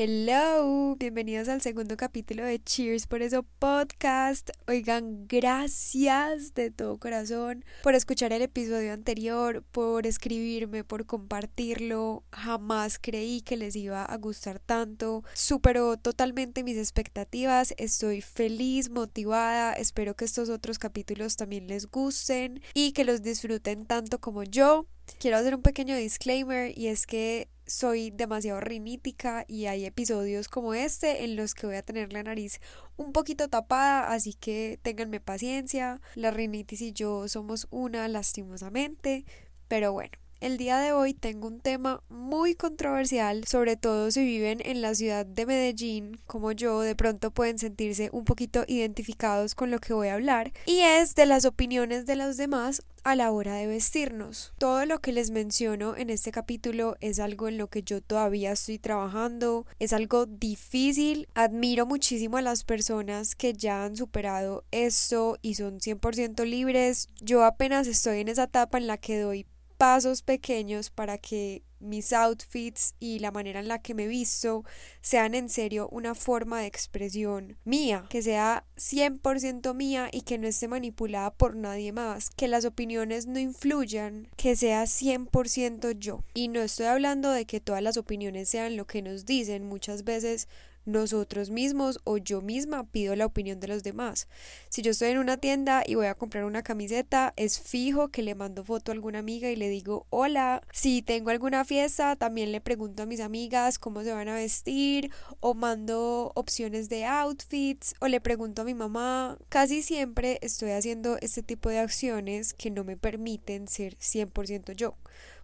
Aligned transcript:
Hello, 0.00 0.94
bienvenidos 0.94 1.48
al 1.48 1.60
segundo 1.60 1.96
capítulo 1.96 2.44
de 2.44 2.62
Cheers 2.62 3.08
por 3.08 3.20
eso 3.20 3.42
podcast. 3.58 4.48
Oigan, 4.68 5.26
gracias 5.26 6.54
de 6.54 6.70
todo 6.70 6.98
corazón 6.98 7.64
por 7.82 7.96
escuchar 7.96 8.32
el 8.32 8.42
episodio 8.42 8.92
anterior, 8.92 9.64
por 9.72 10.06
escribirme, 10.06 10.84
por 10.84 11.04
compartirlo. 11.04 12.22
Jamás 12.30 13.00
creí 13.00 13.40
que 13.40 13.56
les 13.56 13.74
iba 13.74 14.04
a 14.04 14.16
gustar 14.18 14.60
tanto. 14.60 15.24
Superó 15.34 15.96
totalmente 15.96 16.62
mis 16.62 16.76
expectativas. 16.76 17.74
Estoy 17.76 18.20
feliz, 18.20 18.90
motivada. 18.90 19.72
Espero 19.72 20.14
que 20.14 20.26
estos 20.26 20.48
otros 20.48 20.78
capítulos 20.78 21.34
también 21.34 21.66
les 21.66 21.86
gusten 21.86 22.62
y 22.72 22.92
que 22.92 23.02
los 23.02 23.22
disfruten 23.22 23.84
tanto 23.84 24.20
como 24.20 24.44
yo. 24.44 24.86
Quiero 25.18 25.38
hacer 25.38 25.56
un 25.56 25.62
pequeño 25.62 25.96
disclaimer 25.96 26.78
y 26.78 26.86
es 26.86 27.04
que 27.04 27.48
soy 27.68 28.10
demasiado 28.10 28.60
rinítica 28.60 29.44
y 29.46 29.66
hay 29.66 29.84
episodios 29.84 30.48
como 30.48 30.74
este 30.74 31.24
en 31.24 31.36
los 31.36 31.54
que 31.54 31.66
voy 31.66 31.76
a 31.76 31.82
tener 31.82 32.12
la 32.12 32.22
nariz 32.22 32.60
un 32.96 33.12
poquito 33.12 33.48
tapada, 33.48 34.10
así 34.10 34.34
que 34.34 34.80
ténganme 34.82 35.20
paciencia. 35.20 36.00
La 36.14 36.30
rinitis 36.30 36.80
y 36.80 36.92
yo 36.92 37.28
somos 37.28 37.68
una 37.70 38.08
lastimosamente, 38.08 39.24
pero 39.68 39.92
bueno. 39.92 40.18
El 40.40 40.56
día 40.56 40.78
de 40.78 40.92
hoy 40.92 41.14
tengo 41.14 41.48
un 41.48 41.58
tema 41.58 42.00
muy 42.08 42.54
controversial, 42.54 43.44
sobre 43.48 43.76
todo 43.76 44.12
si 44.12 44.24
viven 44.24 44.60
en 44.64 44.82
la 44.82 44.94
ciudad 44.94 45.26
de 45.26 45.46
Medellín, 45.46 46.20
como 46.28 46.52
yo, 46.52 46.80
de 46.80 46.94
pronto 46.94 47.32
pueden 47.32 47.58
sentirse 47.58 48.08
un 48.12 48.24
poquito 48.24 48.62
identificados 48.68 49.56
con 49.56 49.72
lo 49.72 49.80
que 49.80 49.94
voy 49.94 50.06
a 50.06 50.14
hablar, 50.14 50.52
y 50.64 50.78
es 50.78 51.16
de 51.16 51.26
las 51.26 51.44
opiniones 51.44 52.06
de 52.06 52.14
los 52.14 52.36
demás 52.36 52.82
a 53.02 53.16
la 53.16 53.32
hora 53.32 53.54
de 53.54 53.66
vestirnos. 53.66 54.52
Todo 54.58 54.86
lo 54.86 55.00
que 55.00 55.10
les 55.10 55.32
menciono 55.32 55.96
en 55.96 56.08
este 56.08 56.30
capítulo 56.30 56.96
es 57.00 57.18
algo 57.18 57.48
en 57.48 57.58
lo 57.58 57.66
que 57.66 57.82
yo 57.82 58.00
todavía 58.00 58.52
estoy 58.52 58.78
trabajando, 58.78 59.66
es 59.80 59.92
algo 59.92 60.26
difícil, 60.26 61.26
admiro 61.34 61.84
muchísimo 61.84 62.36
a 62.36 62.42
las 62.42 62.62
personas 62.62 63.34
que 63.34 63.54
ya 63.54 63.84
han 63.84 63.96
superado 63.96 64.62
esto 64.70 65.36
y 65.42 65.56
son 65.56 65.80
100% 65.80 66.44
libres, 66.44 67.08
yo 67.20 67.44
apenas 67.44 67.88
estoy 67.88 68.20
en 68.20 68.28
esa 68.28 68.44
etapa 68.44 68.78
en 68.78 68.86
la 68.86 68.98
que 68.98 69.18
doy 69.18 69.44
pasos 69.78 70.22
pequeños 70.22 70.90
para 70.90 71.16
que 71.16 71.62
mis 71.80 72.12
outfits 72.12 72.94
y 72.98 73.20
la 73.20 73.30
manera 73.30 73.60
en 73.60 73.68
la 73.68 73.80
que 73.80 73.94
me 73.94 74.08
visto 74.08 74.64
sean 75.00 75.36
en 75.36 75.48
serio 75.48 75.88
una 75.92 76.16
forma 76.16 76.60
de 76.60 76.66
expresión 76.66 77.56
mía, 77.64 78.04
que 78.10 78.20
sea 78.20 78.64
100% 78.76 79.74
mía 79.74 80.08
y 80.12 80.22
que 80.22 80.38
no 80.38 80.48
esté 80.48 80.66
manipulada 80.66 81.32
por 81.32 81.54
nadie 81.54 81.92
más, 81.92 82.30
que 82.30 82.48
las 82.48 82.64
opiniones 82.64 83.26
no 83.26 83.38
influyan, 83.38 84.28
que 84.36 84.56
sea 84.56 84.82
100% 84.82 85.96
yo. 85.98 86.24
Y 86.34 86.48
no 86.48 86.60
estoy 86.60 86.86
hablando 86.86 87.30
de 87.30 87.46
que 87.46 87.60
todas 87.60 87.82
las 87.82 87.96
opiniones 87.96 88.48
sean 88.48 88.76
lo 88.76 88.86
que 88.86 89.00
nos 89.00 89.24
dicen, 89.24 89.64
muchas 89.64 90.02
veces 90.02 90.48
nosotros 90.88 91.50
mismos 91.50 92.00
o 92.04 92.16
yo 92.16 92.40
misma 92.40 92.84
pido 92.84 93.14
la 93.14 93.26
opinión 93.26 93.60
de 93.60 93.68
los 93.68 93.82
demás. 93.82 94.26
Si 94.70 94.82
yo 94.82 94.92
estoy 94.92 95.10
en 95.10 95.18
una 95.18 95.36
tienda 95.36 95.82
y 95.86 95.94
voy 95.94 96.06
a 96.06 96.14
comprar 96.14 96.44
una 96.44 96.62
camiseta, 96.62 97.34
es 97.36 97.60
fijo 97.60 98.08
que 98.08 98.22
le 98.22 98.34
mando 98.34 98.64
foto 98.64 98.90
a 98.90 98.94
alguna 98.94 99.18
amiga 99.18 99.50
y 99.50 99.56
le 99.56 99.68
digo 99.68 100.06
hola. 100.10 100.62
Si 100.72 101.02
tengo 101.02 101.30
alguna 101.30 101.64
fiesta, 101.64 102.16
también 102.16 102.52
le 102.52 102.60
pregunto 102.60 103.02
a 103.02 103.06
mis 103.06 103.20
amigas 103.20 103.78
cómo 103.78 104.02
se 104.02 104.12
van 104.12 104.28
a 104.28 104.34
vestir 104.34 105.12
o 105.40 105.54
mando 105.54 106.32
opciones 106.34 106.88
de 106.88 107.04
outfits 107.04 107.94
o 108.00 108.08
le 108.08 108.20
pregunto 108.20 108.62
a 108.62 108.64
mi 108.64 108.74
mamá. 108.74 109.36
Casi 109.50 109.82
siempre 109.82 110.38
estoy 110.40 110.70
haciendo 110.70 111.18
este 111.20 111.42
tipo 111.42 111.68
de 111.68 111.80
acciones 111.80 112.54
que 112.54 112.70
no 112.70 112.84
me 112.84 112.96
permiten 112.96 113.68
ser 113.68 113.96
100% 113.98 114.72
yo. 114.72 114.96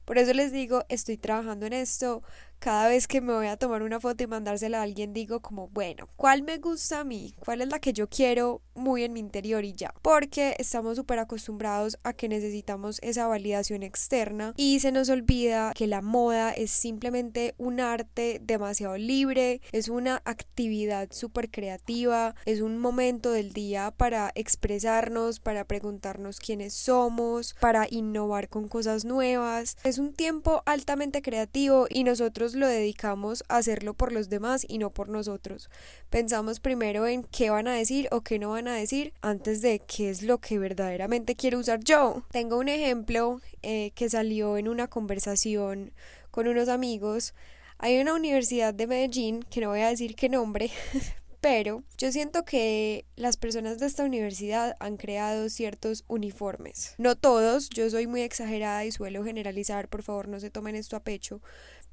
Por 0.05 0.19
eso 0.19 0.35
les 0.35 0.53
digo, 0.53 0.85
estoy 0.89 1.17
trabajando 1.17 1.65
en 1.67 1.73
esto, 1.73 2.23
cada 2.65 2.89
vez 2.89 3.07
que 3.07 3.21
me 3.21 3.35
voy 3.35 3.49
a 3.49 3.59
tomar 3.59 3.83
una 3.83 4.01
foto 4.01 4.25
y 4.25 4.27
mandársela 4.27 4.79
a 4.79 4.85
alguien 4.85 5.13
digo 5.13 5.41
como, 5.41 5.69
bueno, 5.69 6.09
¿cuál 6.17 6.43
me 6.45 6.57
gusta 6.57 7.01
a 7.01 7.05
mí? 7.05 7.35
¿Cuál 7.45 7.61
es 7.61 7.69
la 7.69 7.79
que 7.79 7.93
yo 7.93 8.09
quiero 8.09 8.63
muy 8.75 9.05
en 9.05 9.13
mi 9.13 9.21
interior 9.21 9.67
y 9.67 9.75
ya? 9.75 9.93
Porque 10.01 10.57
estamos 10.59 10.97
súper 10.97 11.19
acostumbrados 11.19 11.99
a 12.05 12.15
que 12.15 12.27
necesitamos 12.27 13.01
esa 13.03 13.27
validación 13.27 13.83
externa 13.83 14.55
y 14.57 14.81
se 14.81 14.93
nos 14.93 15.11
olvida 15.11 15.73
que 15.75 15.87
la 15.87 16.01
moda 16.01 16.53
es 16.53 16.71
simplemente 16.71 17.55
un 17.59 17.81
arte 17.81 18.41
demasiado 18.43 18.97
libre, 18.97 19.61
es 19.73 19.91
una 19.91 20.23
actividad 20.25 21.09
súper 21.11 21.51
creativa, 21.51 22.35
es 22.47 22.63
un 22.63 22.79
momento 22.79 23.31
del 23.31 23.53
día 23.53 23.91
para 23.95 24.33
expresarnos, 24.35 25.39
para 25.39 25.67
preguntarnos 25.67 26.41
quiénes 26.41 26.73
somos, 26.73 27.55
para 27.61 27.87
innovar 27.91 28.49
con 28.49 28.69
cosas 28.69 29.05
nuevas. 29.05 29.77
Es 29.85 29.99
un 29.99 30.15
tiempo 30.15 30.63
altamente 30.65 31.21
creativo 31.21 31.89
y 31.91 32.05
nosotros 32.05 32.54
lo 32.55 32.67
dedicamos 32.67 33.45
a 33.49 33.59
hacerlo 33.59 33.95
por 33.95 34.13
los 34.13 34.29
demás 34.29 34.65
y 34.69 34.79
no 34.79 34.91
por 34.91 35.09
nosotros. 35.09 35.71
Pensamos 36.11 36.61
primero 36.61 37.07
en 37.07 37.25
qué 37.25 37.51
van 37.51 37.69
a 37.69 37.75
decir 37.75 38.09
o 38.11 38.23
qué 38.23 38.39
no 38.39 38.51
van 38.51 38.69
a 38.69 38.75
decir 38.75 39.13
antes 39.21 39.63
de 39.63 39.81
qué 39.81 40.11
es 40.11 40.23
lo 40.23 40.39
que 40.39 40.59
verdaderamente 40.59 41.37
quiero 41.37 41.59
usar 41.59 41.81
yo. 41.85 42.25
Tengo 42.31 42.59
un 42.59 42.69
ejemplo 42.69 43.41
eh, 43.63 43.93
que 43.95 44.09
salió 44.09 44.57
en 44.59 44.69
una 44.69 44.89
conversación 44.89 45.93
con 46.31 46.49
unos 46.49 46.69
amigos. 46.69 47.35
Hay 47.79 48.01
una 48.01 48.15
universidad 48.15 48.75
de 48.75 48.87
Medellín, 48.87 49.43
que 49.43 49.61
no 49.61 49.69
voy 49.69 49.81
a 49.81 49.89
decir 49.89 50.15
qué 50.15 50.29
nombre, 50.29 50.71
pero 51.45 51.85
yo 51.99 52.11
siento 52.11 52.47
que 52.47 53.05
las 53.17 53.37
personas 53.37 53.79
de 53.79 53.85
esta 53.85 54.03
universidad 54.03 54.77
han 54.81 54.97
creado 54.97 55.51
ciertos 55.51 56.05
uniformes. 56.09 56.95
No 56.97 57.17
todos, 57.17 57.69
yo 57.69 57.91
soy 57.91 58.07
muy 58.07 58.23
exagerada 58.23 58.85
y 58.87 58.93
suelo 58.93 59.23
generalizar, 59.25 59.89
por 59.89 60.03
favor 60.03 60.27
no 60.27 60.41
se 60.41 60.49
tomen 60.49 60.75
esto 60.75 60.97
a 60.97 61.01
pecho, 61.01 61.43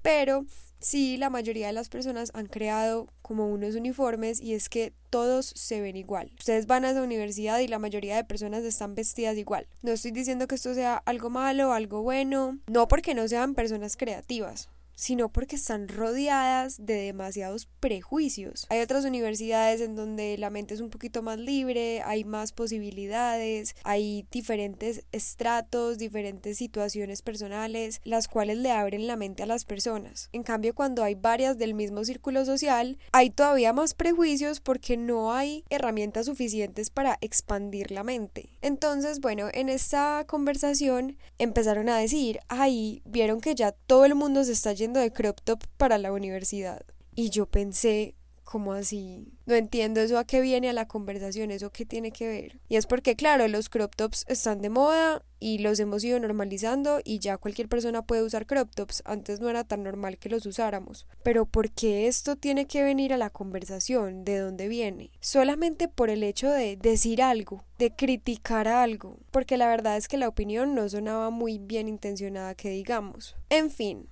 pero 0.02 0.46
sí 0.80 1.18
la 1.18 1.30
mayoría 1.30 1.68
de 1.68 1.74
las 1.74 1.90
personas 1.90 2.32
han 2.34 2.48
creado 2.48 3.08
como 3.22 3.48
unos 3.48 3.76
uniformes 3.76 4.42
y 4.42 4.54
es 4.54 4.68
que 4.68 4.94
todos 5.10 5.54
se 5.56 5.82
ven 5.82 5.96
igual. 5.96 6.32
Ustedes 6.40 6.66
van 6.68 6.86
a 6.86 6.92
esa 6.92 7.04
universidad 7.04 7.60
y 7.60 7.68
la 7.68 7.80
mayoría 7.80 8.16
de 8.16 8.24
personas 8.24 8.64
están 8.64 8.96
vestidas 8.96 9.38
igual. 9.38 9.68
No 9.82 9.92
estoy 9.92 10.12
diciendo 10.12 10.48
que 10.48 10.56
esto 10.56 10.74
sea 10.74 10.98
algo 11.06 11.30
malo, 11.30 11.74
algo 11.74 12.02
bueno, 12.02 12.60
no 12.68 12.88
porque 12.88 13.14
no 13.14 13.28
sean 13.28 13.54
personas 13.54 13.96
creativas 13.96 14.70
sino 15.02 15.30
porque 15.30 15.56
están 15.56 15.88
rodeadas 15.88 16.86
de 16.86 16.94
demasiados 16.94 17.68
prejuicios. 17.80 18.68
Hay 18.70 18.82
otras 18.82 19.04
universidades 19.04 19.82
en 19.82 19.96
donde 19.96 20.38
la 20.38 20.52
mente 20.52 20.76
es 20.76 20.80
un 20.80 20.92
poquito 20.92 21.24
más 21.24 21.40
libre, 21.40 22.04
hay 22.04 22.24
más 22.24 22.52
posibilidades, 22.52 23.76
hay 23.84 24.28
diferentes 24.32 25.04
estratos, 25.12 25.98
diferentes 25.98 26.60
situaciones 26.60 27.24
personales, 27.24 28.00
las 28.04 28.28
cuales 28.28 28.60
le 28.60 28.72
abren 28.72 29.08
la 29.08 29.16
mente 29.16 29.42
a 29.42 29.48
las 29.48 29.66
personas. 29.66 30.30
En 30.34 30.44
cambio, 30.44 30.76
cuando 30.76 31.04
hay 31.04 31.16
varias 31.16 31.58
del 31.58 31.74
mismo 31.74 32.06
círculo 32.06 32.46
social, 32.46 33.00
hay 33.12 33.32
todavía 33.32 33.74
más 33.74 33.96
prejuicios 33.96 34.60
porque 34.60 34.98
no 34.98 35.34
hay 35.34 35.64
herramientas 35.72 36.28
suficientes 36.28 36.92
para 36.92 37.18
expandir 37.22 37.90
la 37.90 38.04
mente. 38.04 38.52
Entonces, 38.62 39.20
bueno, 39.20 39.48
en 39.52 39.68
esta 39.68 40.26
conversación 40.28 41.18
empezaron 41.40 41.90
a 41.90 41.98
decir, 41.98 42.40
ay, 42.50 43.02
vieron 43.06 43.42
que 43.42 43.56
ya 43.56 43.72
todo 43.72 44.06
el 44.06 44.14
mundo 44.14 44.44
se 44.44 44.52
está 44.52 44.74
yendo 44.74 44.91
de 45.00 45.14
crop 45.14 45.40
top 45.44 45.64
para 45.78 45.98
la 45.98 46.12
universidad. 46.12 46.82
Y 47.16 47.30
yo 47.30 47.46
pensé, 47.46 48.16
como 48.52 48.74
así? 48.74 49.32
No 49.46 49.56
entiendo 49.56 50.02
eso 50.02 50.18
a 50.18 50.26
qué 50.26 50.42
viene 50.42 50.70
a 50.70 50.74
la 50.74 50.86
conversación, 50.86 51.52
eso 51.52 51.72
qué 51.72 51.86
tiene 51.86 52.12
que 52.12 52.28
ver. 52.28 52.60
Y 52.68 52.76
es 52.76 52.86
porque, 52.86 53.16
claro, 53.16 53.48
los 53.48 53.70
crop 53.70 53.96
tops 53.96 54.26
están 54.28 54.62
de 54.62 54.70
moda 54.70 55.24
y 55.40 55.60
los 55.60 55.80
hemos 55.80 56.04
ido 56.04 56.20
normalizando 56.20 57.00
y 57.06 57.20
ya 57.20 57.38
cualquier 57.38 57.70
persona 57.70 58.06
puede 58.06 58.24
usar 58.24 58.46
crop 58.46 58.70
tops. 58.76 59.04
Antes 59.06 59.40
no 59.40 59.50
era 59.50 59.64
tan 59.64 59.84
normal 59.84 60.18
que 60.18 60.28
los 60.28 60.46
usáramos. 60.46 61.08
Pero 61.24 61.46
¿por 61.46 61.72
qué 61.72 62.08
esto 62.08 62.36
tiene 62.36 62.68
que 62.68 62.84
venir 62.84 63.14
a 63.14 63.18
la 63.18 63.30
conversación? 63.30 64.26
¿De 64.26 64.40
dónde 64.40 64.68
viene? 64.68 65.12
Solamente 65.22 65.88
por 65.88 66.10
el 66.10 66.22
hecho 66.22 66.50
de 66.50 66.76
decir 66.76 67.22
algo, 67.22 67.64
de 67.80 67.96
criticar 67.96 68.68
algo. 68.68 69.18
Porque 69.32 69.56
la 69.56 69.70
verdad 69.70 69.96
es 69.96 70.10
que 70.10 70.18
la 70.18 70.28
opinión 70.28 70.76
no 70.76 70.90
sonaba 70.90 71.30
muy 71.30 71.58
bien 71.58 71.88
intencionada 71.88 72.54
que 72.54 72.70
digamos. 72.70 73.38
En 73.50 73.70
fin, 73.70 74.10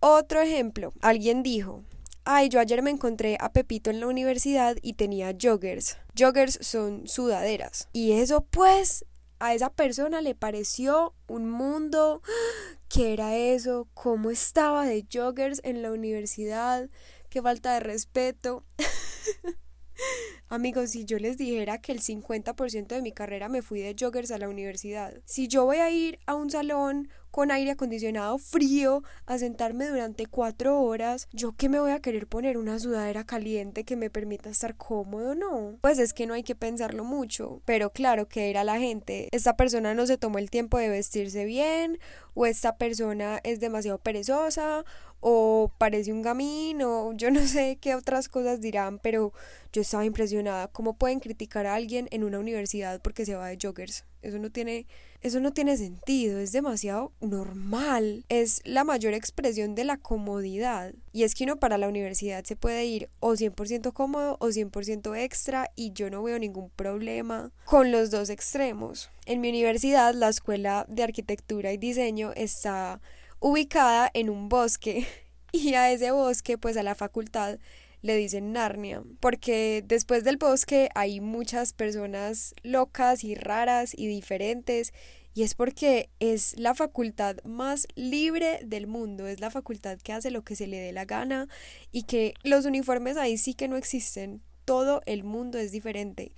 otro 0.00 0.40
ejemplo, 0.40 0.92
alguien 1.00 1.42
dijo, 1.42 1.84
ay, 2.24 2.48
yo 2.48 2.60
ayer 2.60 2.82
me 2.82 2.90
encontré 2.90 3.36
a 3.40 3.52
Pepito 3.52 3.90
en 3.90 4.00
la 4.00 4.06
universidad 4.06 4.76
y 4.82 4.94
tenía 4.94 5.36
joggers. 5.40 5.98
Joggers 6.18 6.58
son 6.62 7.06
sudaderas. 7.06 7.88
Y 7.92 8.12
eso 8.12 8.42
pues 8.50 9.04
a 9.38 9.54
esa 9.54 9.70
persona 9.70 10.20
le 10.20 10.34
pareció 10.34 11.14
un 11.26 11.50
mundo. 11.50 12.22
¿Qué 12.88 13.12
era 13.12 13.36
eso? 13.36 13.88
¿Cómo 13.94 14.30
estaba 14.30 14.84
de 14.86 15.06
joggers 15.12 15.60
en 15.64 15.82
la 15.82 15.92
universidad? 15.92 16.88
Qué 17.28 17.40
falta 17.42 17.74
de 17.74 17.80
respeto. 17.80 18.64
Amigos, 20.48 20.90
si 20.90 21.04
yo 21.04 21.18
les 21.18 21.38
dijera 21.38 21.80
que 21.80 21.92
el 21.92 22.00
50% 22.00 22.88
de 22.88 23.02
mi 23.02 23.12
carrera 23.12 23.48
me 23.48 23.62
fui 23.62 23.80
de 23.80 23.94
joggers 23.98 24.32
a 24.32 24.38
la 24.38 24.48
universidad, 24.48 25.14
si 25.24 25.46
yo 25.46 25.64
voy 25.64 25.76
a 25.76 25.90
ir 25.90 26.18
a 26.26 26.34
un 26.34 26.50
salón 26.50 27.08
con 27.30 27.50
aire 27.50 27.72
acondicionado 27.72 28.38
frío 28.38 29.02
a 29.26 29.38
sentarme 29.38 29.88
durante 29.88 30.26
cuatro 30.26 30.80
horas, 30.80 31.28
yo 31.32 31.52
que 31.52 31.68
me 31.68 31.80
voy 31.80 31.92
a 31.92 32.00
querer 32.00 32.26
poner 32.26 32.58
una 32.58 32.78
sudadera 32.78 33.24
caliente 33.24 33.84
que 33.84 33.96
me 33.96 34.10
permita 34.10 34.50
estar 34.50 34.76
cómodo, 34.76 35.34
no. 35.34 35.78
Pues 35.80 35.98
es 35.98 36.12
que 36.12 36.26
no 36.26 36.34
hay 36.34 36.42
que 36.42 36.54
pensarlo 36.54 37.04
mucho. 37.04 37.62
Pero 37.64 37.90
claro, 37.90 38.28
que 38.28 38.50
era 38.50 38.64
la 38.64 38.78
gente. 38.78 39.28
Esta 39.32 39.56
persona 39.56 39.94
no 39.94 40.06
se 40.06 40.18
tomó 40.18 40.38
el 40.38 40.50
tiempo 40.50 40.78
de 40.78 40.88
vestirse 40.88 41.44
bien, 41.44 41.98
o 42.34 42.46
esta 42.46 42.76
persona 42.76 43.40
es 43.42 43.60
demasiado 43.60 43.98
perezosa, 43.98 44.84
o 45.20 45.70
parece 45.78 46.12
un 46.12 46.22
gamín 46.22 46.82
o 46.82 47.12
yo 47.12 47.30
no 47.30 47.46
sé 47.46 47.78
qué 47.80 47.94
otras 47.94 48.28
cosas 48.28 48.60
dirán, 48.60 48.98
pero 48.98 49.32
yo 49.72 49.82
estaba 49.82 50.04
impresionada. 50.04 50.68
¿Cómo 50.68 50.96
pueden 50.96 51.20
criticar 51.20 51.66
a 51.66 51.74
alguien 51.74 52.08
en 52.10 52.24
una 52.24 52.38
universidad 52.38 53.00
porque 53.02 53.26
se 53.26 53.34
va 53.34 53.48
de 53.48 53.58
joggers? 53.60 54.04
Eso 54.22 54.38
no 54.38 54.50
tiene, 54.50 54.86
eso 55.22 55.38
no 55.40 55.52
tiene 55.52 55.76
sentido, 55.76 56.38
es 56.38 56.52
demasiado 56.52 57.12
normal. 57.20 58.24
Es 58.28 58.62
la 58.64 58.84
mayor 58.84 59.12
expresión 59.12 59.74
de 59.74 59.84
la 59.84 59.98
comodidad. 59.98 60.94
Y 61.12 61.24
es 61.24 61.34
que 61.34 61.44
uno 61.44 61.58
para 61.58 61.76
la 61.76 61.88
universidad 61.88 62.42
se 62.44 62.56
puede 62.56 62.86
ir 62.86 63.10
o 63.20 63.34
100% 63.34 63.92
cómodo 63.92 64.36
o 64.40 64.48
100% 64.48 65.16
extra 65.18 65.70
y 65.76 65.92
yo 65.92 66.08
no 66.08 66.22
veo 66.22 66.38
ningún 66.38 66.70
problema 66.70 67.52
con 67.64 67.92
los 67.92 68.10
dos 68.10 68.30
extremos. 68.30 69.10
En 69.26 69.40
mi 69.40 69.50
universidad, 69.50 70.14
la 70.14 70.30
Escuela 70.30 70.86
de 70.88 71.02
Arquitectura 71.02 71.72
y 71.72 71.76
Diseño 71.76 72.32
está 72.34 73.00
ubicada 73.40 74.10
en 74.14 74.30
un 74.30 74.48
bosque 74.48 75.06
y 75.52 75.74
a 75.74 75.90
ese 75.90 76.12
bosque, 76.12 76.56
pues 76.56 76.76
a 76.76 76.82
la 76.82 76.94
facultad 76.94 77.58
le 78.02 78.16
dicen 78.16 78.52
Narnia, 78.52 79.02
porque 79.20 79.84
después 79.86 80.24
del 80.24 80.36
bosque 80.36 80.88
hay 80.94 81.20
muchas 81.20 81.72
personas 81.72 82.54
locas 82.62 83.24
y 83.24 83.34
raras 83.34 83.92
y 83.96 84.06
diferentes, 84.06 84.92
y 85.34 85.42
es 85.42 85.54
porque 85.54 86.10
es 86.18 86.58
la 86.58 86.74
facultad 86.74 87.36
más 87.44 87.86
libre 87.94 88.60
del 88.64 88.86
mundo, 88.86 89.26
es 89.26 89.40
la 89.40 89.50
facultad 89.50 89.98
que 89.98 90.12
hace 90.12 90.30
lo 90.30 90.42
que 90.42 90.56
se 90.56 90.66
le 90.66 90.78
dé 90.78 90.92
la 90.92 91.04
gana 91.04 91.48
y 91.92 92.02
que 92.02 92.34
los 92.42 92.64
uniformes 92.64 93.16
ahí 93.16 93.38
sí 93.38 93.54
que 93.54 93.68
no 93.68 93.76
existen, 93.76 94.42
todo 94.64 95.02
el 95.06 95.24
mundo 95.24 95.58
es 95.58 95.72
diferente. 95.72 96.34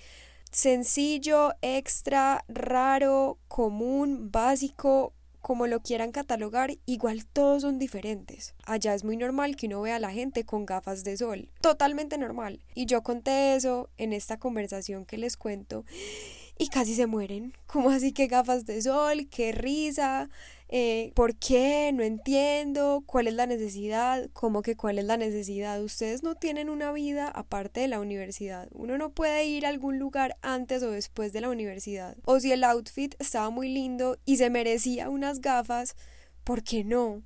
Sencillo, 0.51 1.55
extra, 1.63 2.45
raro, 2.49 3.39
común, 3.49 4.31
básico, 4.31 5.15
como 5.43 5.67
lo 5.67 5.81
quieran 5.81 6.13
catalogar, 6.13 6.71
igual 6.87 7.27
todos 7.27 7.63
son 7.63 7.79
diferentes. 7.79 8.55
Allá 8.65 8.95
es 8.95 9.05
muy 9.05 9.17
normal 9.17 9.57
que 9.57 9.67
uno 9.67 9.83
vea 9.83 9.97
a 9.97 10.01
la 10.01 10.13
gente 10.13 10.45
con 10.45 10.65
gafas 10.65 11.05
de 11.05 11.17
sol, 11.17 11.51
totalmente 11.61 12.17
normal. 12.17 12.61
Y 12.75 12.87
yo 12.87 13.03
conté 13.03 13.55
eso 13.57 13.91
en 13.99 14.13
esta 14.13 14.39
conversación 14.39 15.05
que 15.05 15.19
les 15.19 15.37
cuento 15.37 15.85
y 16.63 16.69
casi 16.69 16.95
se 16.95 17.07
mueren. 17.07 17.53
¿Cómo 17.67 17.91
así 17.91 18.13
que 18.13 18.29
gafas 18.29 18.65
de 18.65 18.81
sol? 18.83 19.29
¿Qué 19.31 19.53
risa? 19.53 20.31
Eh, 20.69 21.13
¿Por 21.15 21.35
qué? 21.35 21.91
No 21.93 22.03
entiendo. 22.03 23.03
¿Cuál 23.05 23.27
es 23.27 23.35
la 23.35 23.47
necesidad? 23.47 24.31
¿Cómo 24.33 24.63
que 24.63 24.77
cuál 24.77 24.99
es 24.99 25.05
la 25.05 25.17
necesidad? 25.17 25.83
Ustedes 25.83 26.23
no 26.23 26.35
tienen 26.35 26.71
una 26.71 26.93
vida 26.93 27.29
aparte 27.29 27.81
de 27.81 27.89
la 27.89 28.01
universidad. 28.01 28.69
Uno 28.73 28.97
no 28.97 29.11
puede 29.11 29.45
ir 29.45 29.67
a 29.67 29.71
algún 29.71 29.99
lugar 29.99 30.37
antes 30.41 30.83
o 30.83 30.91
después 30.91 31.33
de 31.33 31.41
la 31.41 31.51
universidad. 31.51 32.17
O 32.25 32.41
si 32.41 32.53
el 32.53 32.65
outfit 32.65 33.15
estaba 33.19 33.51
muy 33.51 33.69
lindo 33.69 34.17
y 34.25 34.37
se 34.37 34.49
merecía 34.49 35.11
unas 35.11 35.41
gafas, 35.41 35.97
¿por 36.45 36.63
qué 36.63 36.85
no? 36.85 37.23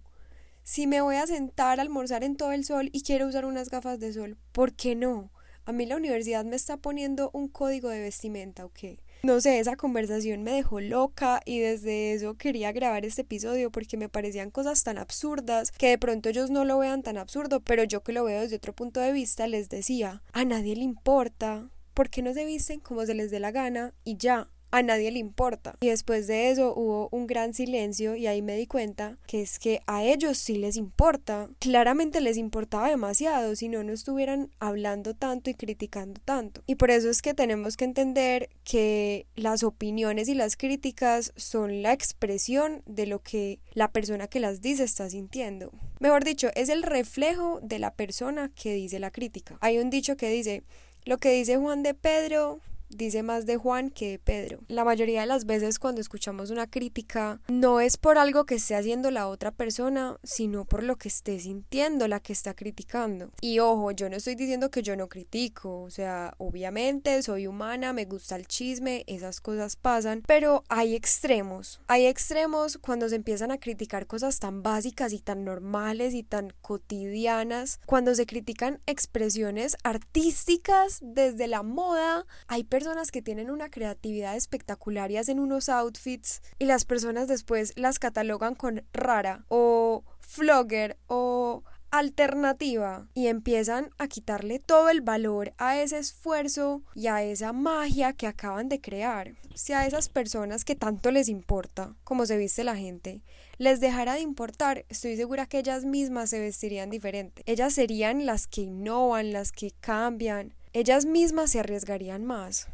Si 0.64 0.86
me 0.86 1.00
voy 1.00 1.16
a 1.16 1.26
sentar 1.26 1.78
a 1.78 1.82
almorzar 1.82 2.24
en 2.24 2.36
todo 2.36 2.52
el 2.52 2.64
sol 2.64 2.88
y 2.92 3.02
quiero 3.02 3.28
usar 3.28 3.44
unas 3.44 3.68
gafas 3.68 4.00
de 4.00 4.12
sol, 4.12 4.36
¿por 4.50 4.74
qué 4.74 4.96
no? 4.96 5.30
A 5.64 5.72
mí 5.72 5.84
la 5.84 5.96
universidad 5.96 6.44
me 6.44 6.56
está 6.56 6.76
poniendo 6.76 7.30
un 7.32 7.48
código 7.48 7.88
de 7.88 8.00
vestimenta, 8.00 8.64
¿o 8.64 8.72
qué? 8.72 8.98
No 9.22 9.40
sé, 9.40 9.58
esa 9.58 9.76
conversación 9.76 10.42
me 10.42 10.52
dejó 10.52 10.80
loca 10.80 11.40
y 11.44 11.58
desde 11.58 12.12
eso 12.12 12.34
quería 12.34 12.70
grabar 12.72 13.04
este 13.04 13.22
episodio 13.22 13.70
porque 13.70 13.96
me 13.96 14.08
parecían 14.08 14.50
cosas 14.50 14.84
tan 14.84 14.98
absurdas 14.98 15.72
que 15.72 15.88
de 15.88 15.98
pronto 15.98 16.28
ellos 16.28 16.50
no 16.50 16.64
lo 16.64 16.78
vean 16.78 17.02
tan 17.02 17.16
absurdo, 17.16 17.60
pero 17.60 17.82
yo 17.84 18.02
que 18.02 18.12
lo 18.12 18.24
veo 18.24 18.42
desde 18.42 18.56
otro 18.56 18.72
punto 18.72 19.00
de 19.00 19.12
vista 19.12 19.48
les 19.48 19.68
decía, 19.68 20.22
a 20.32 20.44
nadie 20.44 20.76
le 20.76 20.82
importa, 20.82 21.70
¿por 21.94 22.08
qué 22.08 22.22
no 22.22 22.34
se 22.34 22.44
visten 22.44 22.78
como 22.78 23.04
se 23.04 23.14
les 23.14 23.30
dé 23.30 23.40
la 23.40 23.50
gana 23.50 23.94
y 24.04 24.16
ya? 24.16 24.48
A 24.70 24.82
nadie 24.82 25.10
le 25.10 25.18
importa. 25.18 25.76
Y 25.80 25.88
después 25.88 26.26
de 26.26 26.50
eso 26.50 26.74
hubo 26.74 27.08
un 27.12 27.26
gran 27.26 27.54
silencio 27.54 28.16
y 28.16 28.26
ahí 28.26 28.42
me 28.42 28.56
di 28.56 28.66
cuenta 28.66 29.16
que 29.26 29.42
es 29.42 29.58
que 29.58 29.80
a 29.86 30.04
ellos 30.04 30.38
sí 30.38 30.56
les 30.56 30.76
importa. 30.76 31.48
Claramente 31.58 32.20
les 32.20 32.36
importaba 32.36 32.88
demasiado, 32.88 33.54
si 33.56 33.68
no, 33.68 33.82
no 33.82 33.92
estuvieran 33.92 34.50
hablando 34.58 35.14
tanto 35.14 35.50
y 35.50 35.54
criticando 35.54 36.20
tanto. 36.24 36.62
Y 36.66 36.76
por 36.76 36.90
eso 36.90 37.10
es 37.10 37.22
que 37.22 37.34
tenemos 37.34 37.76
que 37.76 37.84
entender 37.84 38.48
que 38.64 39.26
las 39.34 39.62
opiniones 39.62 40.28
y 40.28 40.34
las 40.34 40.56
críticas 40.56 41.32
son 41.36 41.82
la 41.82 41.92
expresión 41.92 42.82
de 42.86 43.06
lo 43.06 43.20
que 43.20 43.60
la 43.72 43.90
persona 43.90 44.28
que 44.28 44.40
las 44.40 44.60
dice 44.60 44.84
está 44.84 45.08
sintiendo. 45.08 45.72
Mejor 46.00 46.24
dicho, 46.24 46.48
es 46.54 46.68
el 46.68 46.82
reflejo 46.82 47.60
de 47.62 47.78
la 47.78 47.92
persona 47.94 48.50
que 48.54 48.74
dice 48.74 48.98
la 48.98 49.10
crítica. 49.10 49.56
Hay 49.60 49.78
un 49.78 49.90
dicho 49.90 50.16
que 50.16 50.28
dice, 50.28 50.62
lo 51.04 51.18
que 51.18 51.30
dice 51.30 51.56
Juan 51.56 51.82
de 51.82 51.94
Pedro 51.94 52.60
dice 52.88 53.22
más 53.22 53.46
de 53.46 53.56
Juan 53.56 53.90
que 53.90 54.12
de 54.12 54.18
Pedro. 54.18 54.60
La 54.68 54.84
mayoría 54.84 55.20
de 55.20 55.26
las 55.26 55.44
veces 55.44 55.78
cuando 55.78 56.00
escuchamos 56.00 56.50
una 56.50 56.66
crítica 56.66 57.40
no 57.48 57.80
es 57.80 57.96
por 57.96 58.18
algo 58.18 58.44
que 58.44 58.56
esté 58.56 58.74
haciendo 58.74 59.10
la 59.10 59.28
otra 59.28 59.50
persona, 59.50 60.16
sino 60.22 60.64
por 60.64 60.82
lo 60.82 60.96
que 60.96 61.08
esté 61.08 61.38
sintiendo 61.40 62.08
la 62.08 62.20
que 62.20 62.32
está 62.32 62.54
criticando. 62.54 63.30
Y 63.40 63.58
ojo, 63.58 63.90
yo 63.90 64.08
no 64.08 64.16
estoy 64.16 64.34
diciendo 64.34 64.70
que 64.70 64.82
yo 64.82 64.96
no 64.96 65.08
critico, 65.08 65.82
o 65.82 65.90
sea, 65.90 66.34
obviamente 66.38 67.22
soy 67.22 67.46
humana, 67.46 67.92
me 67.92 68.04
gusta 68.04 68.36
el 68.36 68.46
chisme, 68.46 69.04
esas 69.06 69.40
cosas 69.40 69.76
pasan, 69.76 70.22
pero 70.26 70.64
hay 70.68 70.94
extremos. 70.94 71.80
Hay 71.88 72.06
extremos 72.06 72.78
cuando 72.78 73.08
se 73.08 73.16
empiezan 73.16 73.50
a 73.50 73.58
criticar 73.58 74.06
cosas 74.06 74.38
tan 74.38 74.62
básicas 74.62 75.12
y 75.12 75.18
tan 75.18 75.44
normales 75.44 76.14
y 76.14 76.22
tan 76.22 76.52
cotidianas, 76.62 77.80
cuando 77.86 78.14
se 78.14 78.26
critican 78.26 78.80
expresiones 78.86 79.76
artísticas 79.82 81.00
desde 81.02 81.46
la 81.46 81.62
moda, 81.62 82.26
hay 82.46 82.64
personas 82.64 82.75
que 83.10 83.22
tienen 83.22 83.50
una 83.50 83.70
creatividad 83.70 84.36
espectacular 84.36 85.10
y 85.10 85.16
hacen 85.16 85.38
unos 85.38 85.68
outfits 85.70 86.42
y 86.58 86.66
las 86.66 86.84
personas 86.84 87.26
después 87.26 87.72
las 87.76 87.98
catalogan 87.98 88.54
con 88.54 88.84
rara 88.92 89.44
o 89.48 90.04
flogger 90.20 90.98
o 91.06 91.62
alternativa 91.90 93.08
y 93.14 93.28
empiezan 93.28 93.88
a 93.96 94.08
quitarle 94.08 94.58
todo 94.58 94.90
el 94.90 95.00
valor 95.00 95.54
a 95.56 95.78
ese 95.80 95.98
esfuerzo 95.98 96.82
y 96.94 97.06
a 97.06 97.22
esa 97.22 97.54
magia 97.54 98.12
que 98.12 98.26
acaban 98.26 98.68
de 98.68 98.80
crear. 98.80 99.32
Si 99.54 99.72
a 99.72 99.86
esas 99.86 100.10
personas 100.10 100.64
que 100.64 100.74
tanto 100.74 101.10
les 101.10 101.30
importa 101.30 101.94
cómo 102.04 102.26
se 102.26 102.36
viste 102.36 102.62
la 102.62 102.76
gente, 102.76 103.22
les 103.56 103.80
dejara 103.80 104.14
de 104.14 104.20
importar, 104.20 104.84
estoy 104.90 105.16
segura 105.16 105.46
que 105.46 105.58
ellas 105.58 105.86
mismas 105.86 106.28
se 106.28 106.40
vestirían 106.40 106.90
diferente. 106.90 107.42
Ellas 107.46 107.72
serían 107.72 108.26
las 108.26 108.46
que 108.46 108.62
innovan, 108.62 109.32
las 109.32 109.52
que 109.52 109.70
cambian, 109.80 110.52
ellas 110.78 111.06
mismas 111.06 111.52
se 111.52 111.60
arriesgarían 111.60 112.26
más. 112.26 112.68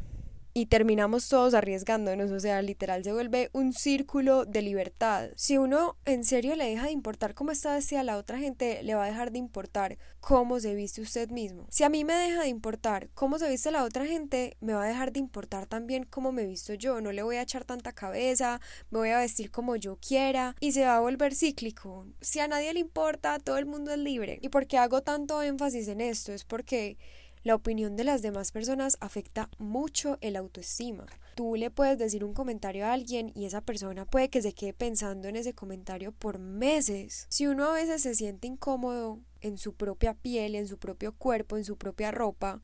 Y 0.53 0.65
terminamos 0.65 1.29
todos 1.29 1.53
arriesgándonos, 1.53 2.29
o 2.31 2.39
sea, 2.39 2.61
literal 2.61 3.03
se 3.03 3.13
vuelve 3.13 3.49
un 3.53 3.71
círculo 3.71 4.43
de 4.45 4.61
libertad. 4.61 5.29
Si 5.35 5.57
uno 5.57 5.95
en 6.05 6.25
serio 6.25 6.55
le 6.55 6.65
deja 6.65 6.87
de 6.87 6.91
importar 6.91 7.33
cómo 7.33 7.51
está 7.51 7.73
vestida 7.73 8.03
la 8.03 8.17
otra 8.17 8.37
gente, 8.37 8.83
le 8.83 8.93
va 8.93 9.05
a 9.05 9.07
dejar 9.07 9.31
de 9.31 9.39
importar 9.39 9.97
cómo 10.19 10.59
se 10.59 10.75
viste 10.75 11.01
usted 11.01 11.31
mismo. 11.31 11.65
Si 11.71 11.85
a 11.85 11.89
mí 11.89 12.03
me 12.03 12.13
deja 12.13 12.41
de 12.41 12.49
importar 12.49 13.09
cómo 13.15 13.39
se 13.39 13.49
viste 13.49 13.71
la 13.71 13.83
otra 13.83 14.05
gente, 14.05 14.57
me 14.59 14.73
va 14.73 14.83
a 14.83 14.87
dejar 14.87 15.13
de 15.13 15.19
importar 15.19 15.65
también 15.65 16.03
cómo 16.03 16.31
me 16.33 16.45
visto 16.45 16.73
yo. 16.73 16.99
No 16.99 17.13
le 17.13 17.23
voy 17.23 17.37
a 17.37 17.41
echar 17.41 17.63
tanta 17.63 17.93
cabeza, 17.93 18.59
me 18.91 18.99
voy 18.99 19.09
a 19.09 19.19
vestir 19.19 19.49
como 19.49 19.77
yo 19.77 19.97
quiera 20.05 20.55
y 20.59 20.73
se 20.73 20.85
va 20.85 20.97
a 20.97 20.99
volver 20.99 21.33
cíclico. 21.33 22.05
Si 22.19 22.41
a 22.41 22.49
nadie 22.49 22.73
le 22.73 22.81
importa, 22.81 23.39
todo 23.39 23.57
el 23.57 23.65
mundo 23.65 23.91
es 23.91 23.97
libre. 23.97 24.37
¿Y 24.41 24.49
por 24.49 24.67
qué 24.67 24.77
hago 24.77 25.01
tanto 25.01 25.41
énfasis 25.41 25.87
en 25.87 26.01
esto? 26.01 26.31
Es 26.31 26.43
porque 26.43 26.97
la 27.43 27.55
opinión 27.55 27.95
de 27.97 28.05
las 28.05 28.21
demás 28.21 28.51
personas 28.51 28.97
afecta 29.01 29.49
mucho 29.57 30.17
el 30.21 30.35
autoestima. 30.35 31.05
Tú 31.35 31.55
le 31.55 31.69
puedes 31.69 31.97
decir 31.97 32.23
un 32.23 32.33
comentario 32.33 32.85
a 32.85 32.93
alguien 32.93 33.31
y 33.35 33.45
esa 33.45 33.61
persona 33.61 34.05
puede 34.05 34.29
que 34.29 34.41
se 34.41 34.53
quede 34.53 34.73
pensando 34.73 35.27
en 35.27 35.35
ese 35.35 35.53
comentario 35.53 36.11
por 36.11 36.39
meses. 36.39 37.25
Si 37.29 37.47
uno 37.47 37.65
a 37.65 37.73
veces 37.73 38.01
se 38.03 38.15
siente 38.15 38.47
incómodo 38.47 39.19
en 39.41 39.57
su 39.57 39.73
propia 39.73 40.13
piel, 40.13 40.55
en 40.55 40.67
su 40.67 40.77
propio 40.77 41.11
cuerpo, 41.13 41.57
en 41.57 41.65
su 41.65 41.77
propia 41.77 42.11
ropa, 42.11 42.61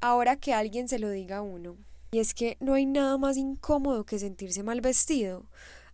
ahora 0.00 0.36
que 0.36 0.54
alguien 0.54 0.88
se 0.88 0.98
lo 0.98 1.10
diga 1.10 1.38
a 1.38 1.42
uno. 1.42 1.76
Y 2.12 2.18
es 2.18 2.34
que 2.34 2.56
no 2.60 2.74
hay 2.74 2.86
nada 2.86 3.18
más 3.18 3.36
incómodo 3.36 4.04
que 4.04 4.18
sentirse 4.18 4.62
mal 4.62 4.80
vestido. 4.80 5.46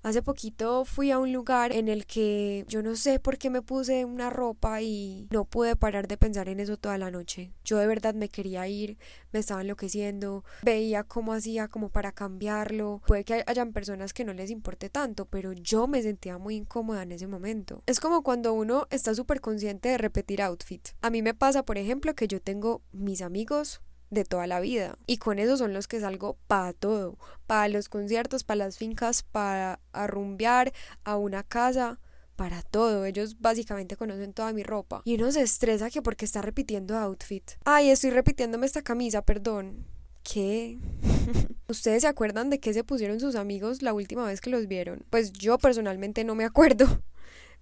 Hace 0.02 0.23
poquito 0.23 0.85
fui 0.85 1.11
a 1.11 1.19
un 1.19 1.33
lugar 1.33 1.73
en 1.73 1.88
el 1.88 2.07
que 2.07 2.64
yo 2.69 2.83
no 2.83 2.95
sé 2.95 3.19
por 3.19 3.37
qué 3.37 3.50
me 3.50 3.62
puse 3.62 4.05
una 4.05 4.31
ropa 4.31 4.81
y 4.81 5.26
no 5.31 5.45
pude 5.45 5.75
parar 5.76 6.07
de 6.07 6.17
pensar 6.17 6.49
en 6.49 6.61
eso 6.61 6.76
toda 6.76 6.99
la 6.99 7.11
noche. 7.11 7.52
Yo 7.64 7.78
de 7.78 7.87
verdad 7.87 8.14
me 8.14 8.28
quería 8.28 8.67
ir, 8.69 8.97
me 9.33 9.40
estaba 9.40 9.61
enloqueciendo, 9.61 10.45
veía 10.62 11.02
cómo 11.02 11.33
hacía 11.33 11.69
como 11.69 11.90
para 11.90 12.12
cambiarlo. 12.12 13.02
Puede 13.07 13.25
que 13.25 13.45
hayan 13.47 13.73
personas 13.73 14.12
que 14.12 14.25
no 14.25 14.33
les 14.33 14.50
importe 14.50 14.88
tanto, 14.88 15.26
pero 15.26 15.52
yo 15.52 15.88
me 15.88 16.02
sentía 16.02 16.38
muy 16.38 16.57
incómoda 16.57 17.02
en 17.02 17.12
ese 17.12 17.26
momento. 17.26 17.83
Es 17.87 17.99
como 18.00 18.23
cuando 18.23 18.52
uno 18.52 18.87
está 18.90 19.14
súper 19.14 19.40
consciente 19.40 19.88
de 19.88 19.99
repetir 19.99 20.43
outfit. 20.43 20.88
A 21.02 21.11
mí 21.11 21.23
me 21.23 21.35
pasa, 21.35 21.64
por 21.64 21.76
ejemplo, 21.76 22.14
que 22.14 22.28
yo 22.28 22.40
tengo 22.40 22.83
mis 22.93 23.21
amigos 23.21 23.81
de 24.10 24.24
toda 24.24 24.46
la 24.46 24.60
vida. 24.60 24.98
Y 25.06 25.18
con 25.18 25.38
esos 25.38 25.58
son 25.58 25.72
los 25.72 25.88
que 25.88 26.00
salgo 26.00 26.36
para 26.46 26.72
todo, 26.72 27.18
para 27.46 27.68
los 27.68 27.88
conciertos, 27.88 28.44
para 28.44 28.64
las 28.64 28.78
fincas, 28.78 29.22
para 29.22 29.80
arrumbear 29.92 30.72
a 31.04 31.16
una 31.16 31.42
casa, 31.42 32.00
para 32.36 32.62
todo. 32.62 33.04
Ellos 33.04 33.40
básicamente 33.40 33.96
conocen 33.96 34.32
toda 34.32 34.52
mi 34.52 34.62
ropa. 34.62 35.02
Y 35.04 35.16
uno 35.16 35.30
se 35.32 35.42
estresa 35.42 35.90
que 35.90 36.02
porque 36.02 36.24
está 36.24 36.40
repitiendo 36.40 36.96
outfit. 36.96 37.52
Ay, 37.64 37.90
estoy 37.90 38.10
repitiéndome 38.10 38.66
esta 38.66 38.82
camisa, 38.82 39.22
perdón. 39.22 39.86
¿Qué? 40.22 40.78
¿Ustedes 41.68 42.02
se 42.02 42.08
acuerdan 42.08 42.48
de 42.50 42.60
qué 42.60 42.72
se 42.72 42.84
pusieron 42.84 43.20
sus 43.20 43.34
amigos 43.34 43.82
la 43.82 43.92
última 43.92 44.24
vez 44.24 44.40
que 44.40 44.50
los 44.50 44.68
vieron? 44.68 45.04
Pues 45.10 45.32
yo 45.32 45.58
personalmente 45.58 46.24
no 46.24 46.34
me 46.34 46.44
acuerdo. 46.44 47.02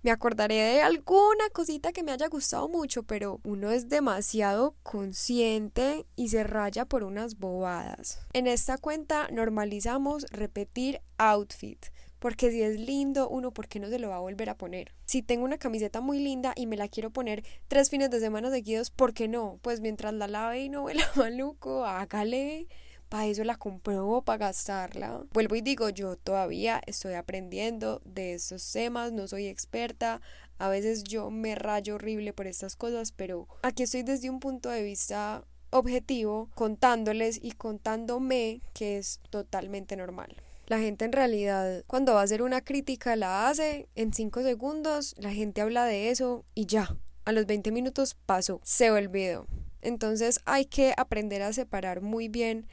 Me 0.03 0.11
acordaré 0.11 0.55
de 0.55 0.83
alguna 0.83 1.49
cosita 1.53 1.93
que 1.93 2.03
me 2.03 2.13
haya 2.13 2.29
gustado 2.29 2.69
mucho, 2.69 3.03
pero 3.03 3.41
uno 3.45 3.71
es 3.71 3.89
demasiado 3.89 4.77
consciente 4.83 6.07
y 6.15 6.29
se 6.29 6.45
raya 6.45 6.85
por 6.85 7.03
unas 7.03 7.39
bobadas. 7.39 8.21
En 8.33 8.47
esta 8.47 8.79
cuenta 8.79 9.29
normalizamos 9.31 10.27
repetir 10.31 11.01
outfit. 11.19 11.87
Porque 12.19 12.51
si 12.51 12.63
es 12.63 12.81
lindo, 12.81 13.29
uno, 13.29 13.53
¿por 13.53 13.69
qué 13.69 13.79
no 13.79 13.89
se 13.89 13.99
lo 13.99 14.09
va 14.09 14.17
a 14.17 14.21
volver 14.21 14.49
a 14.49 14.57
poner? 14.57 14.95
Si 15.05 15.23
tengo 15.23 15.45
una 15.45 15.59
camiseta 15.59 16.01
muy 16.01 16.19
linda 16.19 16.55
y 16.57 16.67
me 16.67 16.77
la 16.77 16.89
quiero 16.89 17.11
poner 17.11 17.45
tres 17.69 17.91
fines 17.91 18.11
de 18.11 18.21
semana 18.21 18.51
seguidos, 18.51 18.91
¿por 18.91 19.13
qué 19.13 19.29
no? 19.29 19.59
Pues 19.61 19.81
mientras 19.81 20.15
la 20.15 20.27
lave 20.27 20.61
y 20.61 20.69
no 20.69 20.85
huela 20.85 21.05
maluco, 21.17 21.85
hágale 21.85 22.69
para 23.09 23.27
eso 23.27 23.45
la 23.45 23.57
compró, 23.57 24.23
para 24.23 24.47
gastarla. 24.47 25.23
Vuelvo 25.33 25.57
y 25.57 25.61
digo, 25.61 25.89
yo 25.89 26.17
todavía 26.17 26.81
estoy 26.87 27.15
aprendiendo 27.15 28.03
de 28.05 28.35
estos 28.35 28.71
temas, 28.73 29.13
no 29.13 29.29
soy 29.29 29.47
experta, 29.47 30.21
a 30.59 30.69
veces 30.69 31.05
yo 31.05 31.31
me 31.31 31.55
rayo 31.55 31.97
horrible 31.97 32.33
por 32.33 32.47
estas 32.47 32.77
cosas, 32.77 33.13
pero 33.13 33.47
aquí 33.63 33.83
estoy 33.83 34.03
desde 34.03 34.31
un 34.31 34.41
punto 34.41 34.71
de 34.71 34.83
vista 34.83 35.45
objetivo, 35.71 36.49
contándoles 36.55 37.39
y 37.43 37.53
contándome 37.53 38.63
que 38.73 38.99
es 38.99 39.21
totalmente 39.31 39.97
normal. 39.97 40.37
La 40.67 40.79
gente 40.79 41.05
en 41.05 41.13
realidad 41.13 41.85
cuando 41.87 42.15
va 42.15 42.23
a 42.23 42.25
hacer 42.25 42.43
una 42.43 42.61
crítica 42.61 43.15
la 43.15 43.49
hace 43.49 43.89
en 43.95 44.13
5 44.13 44.43
segundos, 44.43 45.15
la 45.19 45.33
gente 45.33 45.61
habla 45.61 45.85
de 45.85 46.11
eso 46.11 46.45
y 46.55 46.67
ya, 46.67 46.97
a 47.25 47.33
los 47.33 47.47
20 47.47 47.71
minutos 47.71 48.17
pasó, 48.27 48.61
se 48.65 48.91
olvidó. 48.91 49.47
Entonces 49.83 50.41
hay 50.45 50.65
que 50.65 50.95
aprender 50.97 51.43
a 51.43 51.53
separar 51.53 52.01
muy 52.01 52.29
bien 52.29 52.67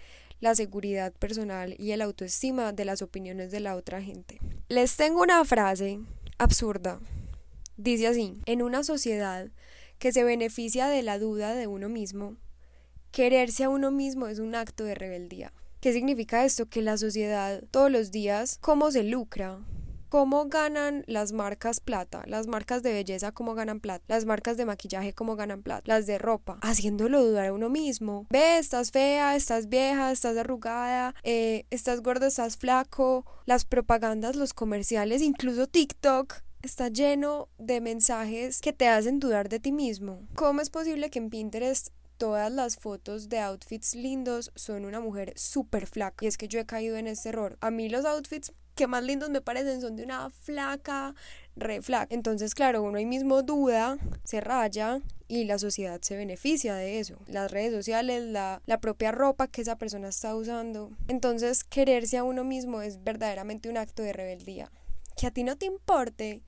la 0.43 0.55
seguridad 0.55 1.13
personal 1.13 1.73
y 1.79 1.91
el 1.91 2.01
autoestima 2.01 2.73
de 2.73 2.83
las 2.83 3.01
opiniones 3.01 3.50
de 3.50 3.62
la 3.62 3.77
otra 3.77 4.01
gente. 4.01 4.41
Les 4.67 4.97
tengo 4.97 5.21
una 5.21 5.45
frase 5.45 6.01
absurda. 6.38 7.00
Dice 7.77 8.07
así, 8.07 8.41
en 8.45 8.62
una 8.62 8.83
sociedad 8.83 9.47
que 10.00 10.12
se 10.12 10.25
beneficia 10.25 10.89
de 10.89 11.01
la 11.01 11.17
duda 11.17 11.55
de 11.55 11.67
uno 11.67 11.88
mismo, 11.88 12.35
quererse 13.12 13.63
a 13.63 13.69
uno 13.69 13.89
mismo 13.89 14.27
es 14.27 14.39
un 14.39 14.53
acto 14.53 14.83
de 14.83 14.95
rebeldía. 14.95 15.53
¿Qué 15.79 15.93
significa 15.93 16.43
esto? 16.43 16.65
Que 16.65 16.81
la 16.81 16.97
sociedad 16.97 17.63
todos 17.71 17.89
los 17.89 18.12
días, 18.12 18.57
¿cómo 18.59 18.91
se 18.91 19.03
lucra? 19.03 19.62
¿Cómo 20.13 20.46
ganan 20.46 21.03
las 21.08 21.32
marcas 21.32 21.79
plata? 21.79 22.22
Las 22.27 22.46
marcas 22.46 22.84
de 22.84 22.93
belleza, 22.93 23.32
¿cómo 23.32 23.55
ganan 23.55 23.79
plata? 23.79 24.05
Las 24.08 24.25
marcas 24.25 24.58
de 24.58 24.65
maquillaje, 24.65 25.13
¿cómo 25.13 25.36
ganan 25.36 25.63
plata? 25.63 25.82
Las 25.88 26.05
de 26.05 26.20
ropa, 26.20 26.60
haciéndolo 26.62 27.25
dudar 27.25 27.48
a 27.48 27.53
uno 27.53 27.67
mismo. 27.67 28.27
Ve, 28.29 28.60
estás 28.60 28.91
fea, 28.91 29.36
estás 29.36 29.70
vieja, 29.70 30.12
estás 30.12 30.38
arrugada, 30.38 31.15
eh, 31.24 31.65
estás 31.72 32.03
gordo, 32.03 32.27
estás 32.27 32.58
flaco. 32.58 33.25
Las 33.48 33.65
propagandas, 33.65 34.36
los 34.36 34.53
comerciales, 34.53 35.24
incluso 35.24 35.65
TikTok 35.65 36.43
está 36.62 36.89
lleno 36.89 37.50
de 37.58 37.82
mensajes 37.82 38.62
que 38.62 38.72
te 38.72 38.88
hacen 38.88 39.20
dudar 39.20 39.50
de 39.50 39.60
ti 39.60 39.72
mismo. 39.72 40.27
¿Cómo 40.36 40.62
es 40.62 40.70
posible 40.70 41.10
que 41.10 41.17
en 41.17 41.32
Pinterest 41.32 41.88
todas 42.17 42.51
las 42.51 42.77
fotos 42.77 43.29
de 43.29 43.39
outfits 43.39 43.96
lindos 43.96 44.51
son 44.53 44.86
una 44.86 45.00
mujer 45.00 45.34
súper 45.36 45.88
flaca? 45.88 46.24
Y 46.24 46.27
es 46.27 46.38
que 46.38 46.48
yo 46.48 46.60
he 46.60 46.67
caído 46.67 46.98
en 46.98 47.08
ese 47.08 47.29
error. 47.29 47.58
A 47.62 47.72
mí 47.72 47.89
los 47.89 48.05
outfits 48.05 48.53
que 48.75 48.87
más 48.87 49.03
lindos 49.03 49.29
me 49.29 49.41
parecen 49.41 49.81
son 49.81 49.95
de 49.95 50.03
una 50.03 50.29
flaca, 50.29 51.15
re 51.55 51.81
flaca. 51.81 52.13
Entonces, 52.13 52.55
claro, 52.55 52.83
uno 52.83 52.97
ahí 52.97 53.05
mismo 53.05 53.43
duda, 53.43 53.97
se 54.23 54.41
raya 54.41 55.01
y 55.27 55.45
la 55.45 55.59
sociedad 55.59 55.99
se 56.01 56.15
beneficia 56.15 56.75
de 56.75 56.99
eso. 56.99 57.17
Las 57.27 57.51
redes 57.51 57.73
sociales, 57.73 58.23
la, 58.23 58.61
la 58.65 58.79
propia 58.79 59.11
ropa 59.11 59.47
que 59.47 59.61
esa 59.61 59.77
persona 59.77 60.09
está 60.09 60.35
usando. 60.35 60.91
Entonces, 61.07 61.63
quererse 61.63 62.17
a 62.17 62.23
uno 62.23 62.43
mismo 62.43 62.81
es 62.81 63.03
verdaderamente 63.03 63.69
un 63.69 63.77
acto 63.77 64.03
de 64.03 64.13
rebeldía. 64.13 64.71
Que 65.15 65.27
a 65.27 65.31
ti 65.31 65.43
no 65.43 65.57
te 65.57 65.65
importe, 65.65 66.41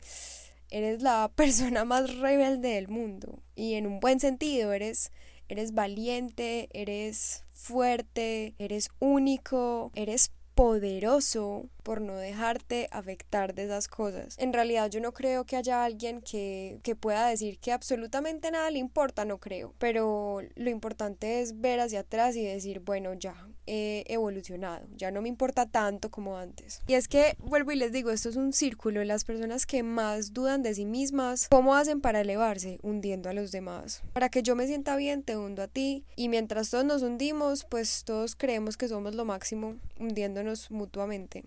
eres 0.70 1.02
la 1.02 1.32
persona 1.36 1.86
más 1.86 2.18
rebelde 2.18 2.70
del 2.70 2.88
mundo. 2.88 3.40
Y 3.56 3.76
en 3.76 3.88
un 3.88 4.00
buen 4.00 4.20
sentido, 4.20 4.74
eres, 4.74 5.12
eres 5.48 5.74
valiente, 5.74 6.70
eres 6.74 7.44
fuerte, 7.54 8.54
eres 8.60 8.90
único, 9.00 9.92
eres 9.96 10.32
poderoso 10.56 11.70
por 11.84 12.02
no 12.02 12.16
dejarte 12.16 12.88
afectar 12.92 13.54
de 13.54 13.66
esas 13.66 13.88
cosas. 13.88 14.36
En 14.40 14.54
realidad 14.54 14.90
yo 14.90 15.00
no 15.02 15.14
creo 15.14 15.46
que 15.46 15.56
haya 15.56 15.86
alguien 15.86 16.22
que, 16.22 16.80
que 16.82 16.96
pueda 16.96 17.28
decir 17.28 17.60
que 17.60 17.72
absolutamente 17.72 18.50
nada 18.50 18.72
le 18.72 18.80
importa, 18.80 19.24
no 19.24 19.38
creo. 19.38 19.76
Pero 19.78 20.42
lo 20.56 20.70
importante 20.72 21.42
es 21.42 21.62
ver 21.62 21.80
hacia 21.80 22.00
atrás 22.00 22.36
y 22.36 22.44
decir, 22.44 22.80
bueno, 22.80 23.14
ya 23.14 23.36
he 23.68 24.04
evolucionado, 24.08 24.88
ya 24.96 25.12
no 25.12 25.22
me 25.22 25.30
importa 25.30 25.66
tanto 25.66 26.10
como 26.10 26.38
antes. 26.38 26.82
Y 26.88 26.94
es 26.94 27.08
que, 27.08 27.36
vuelvo 27.40 27.72
y 27.72 27.76
les 27.76 27.92
digo, 27.92 28.12
esto 28.12 28.30
es 28.30 28.36
un 28.36 28.54
círculo. 28.54 29.04
Las 29.04 29.24
personas 29.24 29.66
que 29.66 29.84
más 29.84 30.34
dudan 30.34 30.64
de 30.64 30.74
sí 30.74 30.86
mismas, 30.86 31.48
¿cómo 31.50 31.76
hacen 31.76 32.02
para 32.02 32.22
elevarse? 32.22 32.80
Hundiendo 32.82 33.30
a 33.30 33.34
los 33.34 33.52
demás. 33.52 34.02
Para 34.14 34.30
que 34.30 34.44
yo 34.44 34.56
me 34.56 34.68
sienta 34.68 34.96
bien, 34.96 35.24
te 35.24 35.38
hundo 35.38 35.64
a 35.64 35.68
ti. 35.68 36.04
Y 36.16 36.30
mientras 36.30 36.70
todos 36.70 36.86
nos 36.86 37.02
hundimos, 37.02 37.66
pues 37.66 38.04
todos 38.06 38.36
creemos 38.36 38.78
que 38.78 38.88
somos 38.88 39.16
lo 39.16 39.26
máximo, 39.26 39.76
hundiéndonos 40.00 40.45
mutuamente. 40.70 41.44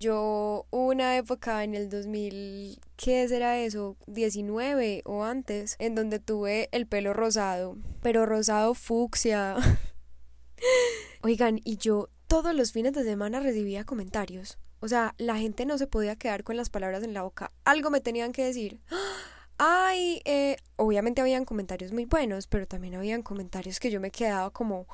Yo 0.00 0.66
una 0.70 1.16
época 1.16 1.64
en 1.64 1.74
el 1.74 1.88
2000, 1.88 2.80
¿qué 2.96 3.26
será 3.26 3.58
eso? 3.58 3.96
19 4.06 5.02
o 5.04 5.24
antes, 5.24 5.74
en 5.80 5.96
donde 5.96 6.20
tuve 6.20 6.68
el 6.70 6.86
pelo 6.86 7.14
rosado, 7.14 7.76
pero 8.00 8.24
rosado 8.24 8.74
fucsia. 8.74 9.56
Oigan, 11.22 11.60
y 11.64 11.78
yo 11.78 12.10
todos 12.28 12.54
los 12.54 12.70
fines 12.70 12.92
de 12.92 13.02
semana 13.02 13.40
recibía 13.40 13.84
comentarios. 13.84 14.58
O 14.80 14.86
sea, 14.86 15.14
la 15.18 15.36
gente 15.36 15.66
no 15.66 15.78
se 15.78 15.88
podía 15.88 16.14
quedar 16.14 16.44
con 16.44 16.56
las 16.56 16.70
palabras 16.70 17.02
en 17.02 17.14
la 17.14 17.22
boca. 17.22 17.50
Algo 17.64 17.90
me 17.90 18.00
tenían 18.00 18.32
que 18.32 18.44
decir. 18.44 18.80
Ay, 19.58 20.22
eh, 20.24 20.56
obviamente 20.76 21.20
habían 21.20 21.44
comentarios 21.44 21.92
muy 21.92 22.04
buenos, 22.04 22.46
pero 22.46 22.68
también 22.68 22.94
habían 22.94 23.22
comentarios 23.22 23.80
que 23.80 23.90
yo 23.90 24.00
me 24.00 24.12
quedaba 24.12 24.50
como, 24.50 24.86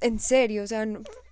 en 0.00 0.18
serio, 0.18 0.62
o 0.62 0.66
sea, 0.66 0.86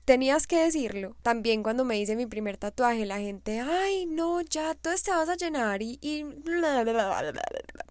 tenías 0.05 0.47
que 0.47 0.59
decirlo. 0.65 1.17
También 1.23 1.63
cuando 1.63 1.85
me 1.85 1.99
hice 1.99 2.17
mi 2.17 2.27
primer 2.27 2.57
tatuaje, 2.57 3.07
la 3.07 3.19
gente, 3.19 3.61
ay, 3.61 4.07
no, 4.07 4.41
ya, 4.41 4.75
tú 4.75 4.91
te 5.03 5.11
vas 5.11 5.29
a 5.29 5.37
llenar 5.37 5.83
y... 5.83 5.99
y... 6.01 6.25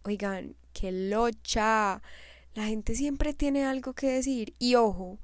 Oigan, 0.04 0.56
qué 0.74 0.92
locha. 0.92 2.02
La 2.54 2.66
gente 2.66 2.96
siempre 2.96 3.34
tiene 3.34 3.66
algo 3.66 3.94
que 3.94 4.08
decir. 4.08 4.56
Y 4.58 4.76
ojo, 4.76 5.20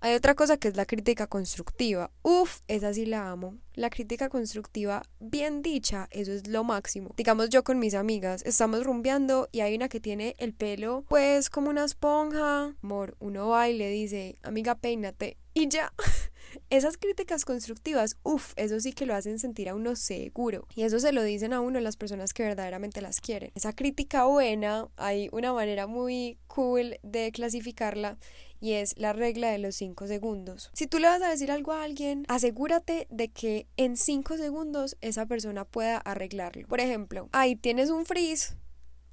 hay 0.00 0.14
otra 0.14 0.34
cosa 0.34 0.56
que 0.56 0.68
es 0.68 0.76
la 0.76 0.86
crítica 0.86 1.26
constructiva. 1.26 2.10
Uf, 2.22 2.60
esa 2.68 2.92
sí 2.92 3.06
la 3.06 3.30
amo. 3.30 3.56
La 3.74 3.90
crítica 3.90 4.28
constructiva 4.28 5.02
bien 5.20 5.62
dicha, 5.62 6.08
eso 6.10 6.32
es 6.32 6.46
lo 6.48 6.64
máximo. 6.64 7.14
Digamos 7.16 7.48
yo 7.48 7.64
con 7.64 7.78
mis 7.78 7.94
amigas, 7.94 8.42
estamos 8.44 8.84
rumbeando 8.84 9.48
y 9.52 9.60
hay 9.60 9.74
una 9.76 9.88
que 9.88 10.00
tiene 10.00 10.34
el 10.38 10.52
pelo 10.52 11.04
pues 11.08 11.50
como 11.50 11.70
una 11.70 11.84
esponja. 11.84 12.74
Amor, 12.82 13.16
uno 13.20 13.48
va 13.48 13.68
y 13.68 13.76
le 13.76 13.90
dice, 13.90 14.36
amiga, 14.42 14.74
peínate. 14.74 15.36
Y 15.54 15.68
ya. 15.68 15.92
Esas 16.70 16.96
críticas 16.96 17.44
constructivas, 17.44 18.16
uff, 18.22 18.52
eso 18.56 18.80
sí 18.80 18.92
que 18.92 19.06
lo 19.06 19.14
hacen 19.14 19.38
sentir 19.38 19.68
a 19.68 19.74
uno 19.74 19.96
seguro. 19.96 20.66
Y 20.74 20.82
eso 20.82 20.98
se 20.98 21.12
lo 21.12 21.22
dicen 21.22 21.52
a 21.52 21.60
uno 21.60 21.80
las 21.80 21.96
personas 21.96 22.32
que 22.32 22.42
verdaderamente 22.42 23.00
las 23.00 23.20
quieren. 23.20 23.52
Esa 23.54 23.74
crítica 23.74 24.24
buena, 24.24 24.88
hay 24.96 25.28
una 25.32 25.52
manera 25.52 25.86
muy 25.86 26.38
cool 26.46 26.98
de 27.02 27.32
clasificarla 27.32 28.18
y 28.60 28.72
es 28.72 28.96
la 28.98 29.12
regla 29.12 29.50
de 29.50 29.58
los 29.58 29.76
5 29.76 30.06
segundos. 30.06 30.70
Si 30.72 30.86
tú 30.86 30.98
le 30.98 31.08
vas 31.08 31.22
a 31.22 31.30
decir 31.30 31.50
algo 31.50 31.72
a 31.72 31.84
alguien, 31.84 32.24
asegúrate 32.28 33.06
de 33.10 33.28
que 33.28 33.66
en 33.76 33.96
5 33.96 34.36
segundos 34.36 34.96
esa 35.00 35.26
persona 35.26 35.64
pueda 35.64 35.98
arreglarlo. 35.98 36.66
Por 36.66 36.80
ejemplo, 36.80 37.28
ahí 37.32 37.56
tienes 37.56 37.90
un 37.90 38.06
frizz, 38.06 38.56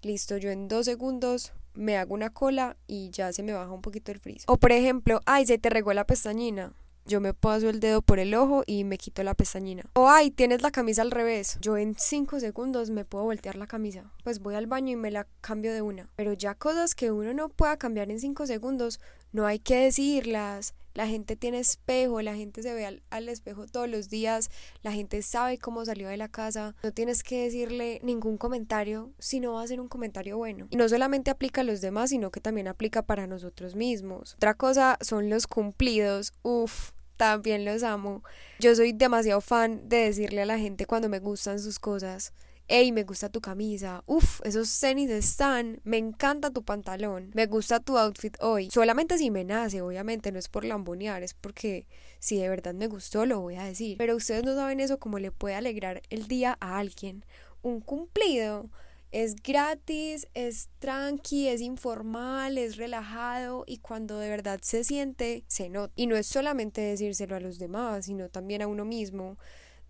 listo, 0.01 0.37
yo 0.37 0.51
en 0.51 0.67
2 0.67 0.85
segundos 0.85 1.53
me 1.73 1.97
hago 1.97 2.13
una 2.13 2.29
cola 2.29 2.77
y 2.87 3.09
ya 3.09 3.33
se 3.33 3.43
me 3.43 3.53
baja 3.53 3.71
un 3.71 3.81
poquito 3.81 4.11
el 4.11 4.19
frizz. 4.19 4.43
O 4.47 4.57
por 4.57 4.71
ejemplo, 4.71 5.21
ay, 5.25 5.45
se 5.45 5.57
te 5.57 5.69
regó 5.69 5.93
la 5.93 6.07
pestañina 6.07 6.73
yo 7.07 7.21
me 7.21 7.35
paso 7.35 7.69
el 7.69 7.79
dedo 7.79 8.01
por 8.01 8.17
el 8.17 8.33
ojo 8.33 8.63
y 8.65 8.83
me 8.83 8.97
quito 8.97 9.21
la 9.21 9.35
pestañina. 9.35 9.83
O 9.93 10.09
ay, 10.09 10.31
tienes 10.31 10.63
la 10.63 10.71
camisa 10.71 11.03
al 11.03 11.11
revés. 11.11 11.59
Yo 11.61 11.77
en 11.77 11.93
5 11.95 12.39
segundos 12.39 12.89
me 12.89 13.05
puedo 13.05 13.25
voltear 13.25 13.57
la 13.57 13.67
camisa. 13.67 14.11
Pues 14.23 14.39
voy 14.39 14.55
al 14.55 14.65
baño 14.65 14.93
y 14.93 14.95
me 14.95 15.11
la 15.11 15.27
cambio 15.41 15.71
de 15.71 15.83
una. 15.83 16.09
Pero 16.15 16.33
ya 16.33 16.55
cosas 16.55 16.95
que 16.95 17.11
uno 17.11 17.33
no 17.35 17.49
pueda 17.49 17.77
cambiar 17.77 18.09
en 18.09 18.19
5 18.19 18.47
segundos, 18.47 18.99
no 19.35 19.45
hay 19.45 19.59
que 19.59 19.75
decirlas. 19.75 20.73
La 20.93 21.07
gente 21.07 21.35
tiene 21.35 21.59
espejo, 21.59 22.21
la 22.21 22.35
gente 22.35 22.63
se 22.63 22.73
ve 22.73 23.01
al, 23.09 23.29
espejo 23.29 23.65
todos 23.65 23.89
los 23.89 24.09
días, 24.09 24.49
la 24.81 24.93
gente 24.93 25.21
sabe 25.23 25.57
cómo 25.57 25.83
salió 25.83 26.07
de 26.07 26.15
la 26.15 26.29
casa. 26.29 26.73
No 26.83 26.93
tienes 26.93 27.21
que 27.21 27.43
decirle 27.43 27.99
ningún 28.01 28.37
comentario 28.37 29.11
si 29.19 29.41
no 29.41 29.55
va 29.55 29.63
a 29.63 29.67
ser 29.67 29.81
un 29.81 29.89
comentario 29.89 30.37
bueno. 30.37 30.67
Y 30.69 30.77
no 30.77 30.87
solamente 30.87 31.31
aplica 31.31 31.61
a 31.61 31.63
los 31.65 31.81
demás, 31.81 32.11
sino 32.11 32.31
que 32.31 32.39
también 32.39 32.69
aplica 32.69 33.01
para 33.01 33.27
nosotros 33.27 33.75
mismos. 33.75 34.35
Otra 34.35 34.53
cosa 34.53 34.97
son 35.01 35.29
los 35.29 35.47
cumplidos. 35.47 36.31
Uf, 36.41 36.91
también 37.17 37.65
los 37.65 37.83
amo. 37.83 38.23
Yo 38.59 38.73
soy 38.73 38.93
demasiado 38.93 39.41
fan 39.41 39.89
de 39.89 39.97
decirle 39.97 40.43
a 40.43 40.45
la 40.45 40.57
gente 40.57 40.85
cuando 40.85 41.09
me 41.09 41.19
gustan 41.19 41.59
sus 41.59 41.77
cosas. 41.77 42.31
Ey, 42.67 42.91
me 42.91 43.03
gusta 43.03 43.29
tu 43.29 43.41
camisa. 43.41 44.03
Uf, 44.07 44.41
esos 44.43 44.79
tenis 44.79 45.09
están. 45.11 45.81
Me 45.83 45.97
encanta 45.97 46.49
tu 46.51 46.63
pantalón. 46.63 47.29
Me 47.35 47.45
gusta 47.45 47.79
tu 47.79 47.97
outfit 47.97 48.35
hoy. 48.41 48.69
Solamente 48.71 49.19
si 49.19 49.29
me 49.29 49.43
nace, 49.45 49.81
obviamente, 49.81 50.31
no 50.31 50.39
es 50.39 50.49
por 50.49 50.65
lambonear, 50.65 51.21
es 51.21 51.35
porque 51.35 51.85
si 52.19 52.37
de 52.39 52.49
verdad 52.49 52.73
me 52.73 52.87
gustó, 52.87 53.25
lo 53.27 53.39
voy 53.39 53.55
a 53.55 53.63
decir. 53.65 53.97
Pero 53.99 54.15
ustedes 54.15 54.43
no 54.43 54.55
saben 54.55 54.79
eso 54.79 54.97
como 54.99 55.19
le 55.19 55.31
puede 55.31 55.53
alegrar 55.55 56.01
el 56.09 56.27
día 56.27 56.57
a 56.59 56.79
alguien. 56.79 57.23
Un 57.61 57.81
cumplido 57.81 58.69
Es 59.11 59.35
gratis, 59.35 60.27
es 60.33 60.69
tranqui, 60.79 61.47
es 61.47 61.61
informal, 61.61 62.57
es 62.57 62.75
relajado 62.77 63.63
y 63.65 63.77
cuando 63.77 64.19
de 64.19 64.29
verdad 64.29 64.59
se 64.61 64.83
siente, 64.83 65.45
se 65.47 65.69
nota. 65.69 65.93
Y 65.95 66.07
no 66.07 66.15
es 66.17 66.27
solamente 66.27 66.81
decírselo 66.81 67.35
a 67.35 67.39
los 67.39 67.57
demás, 67.59 68.05
sino 68.07 68.29
también 68.29 68.61
a 68.61 68.67
uno 68.67 68.83
mismo 68.85 69.37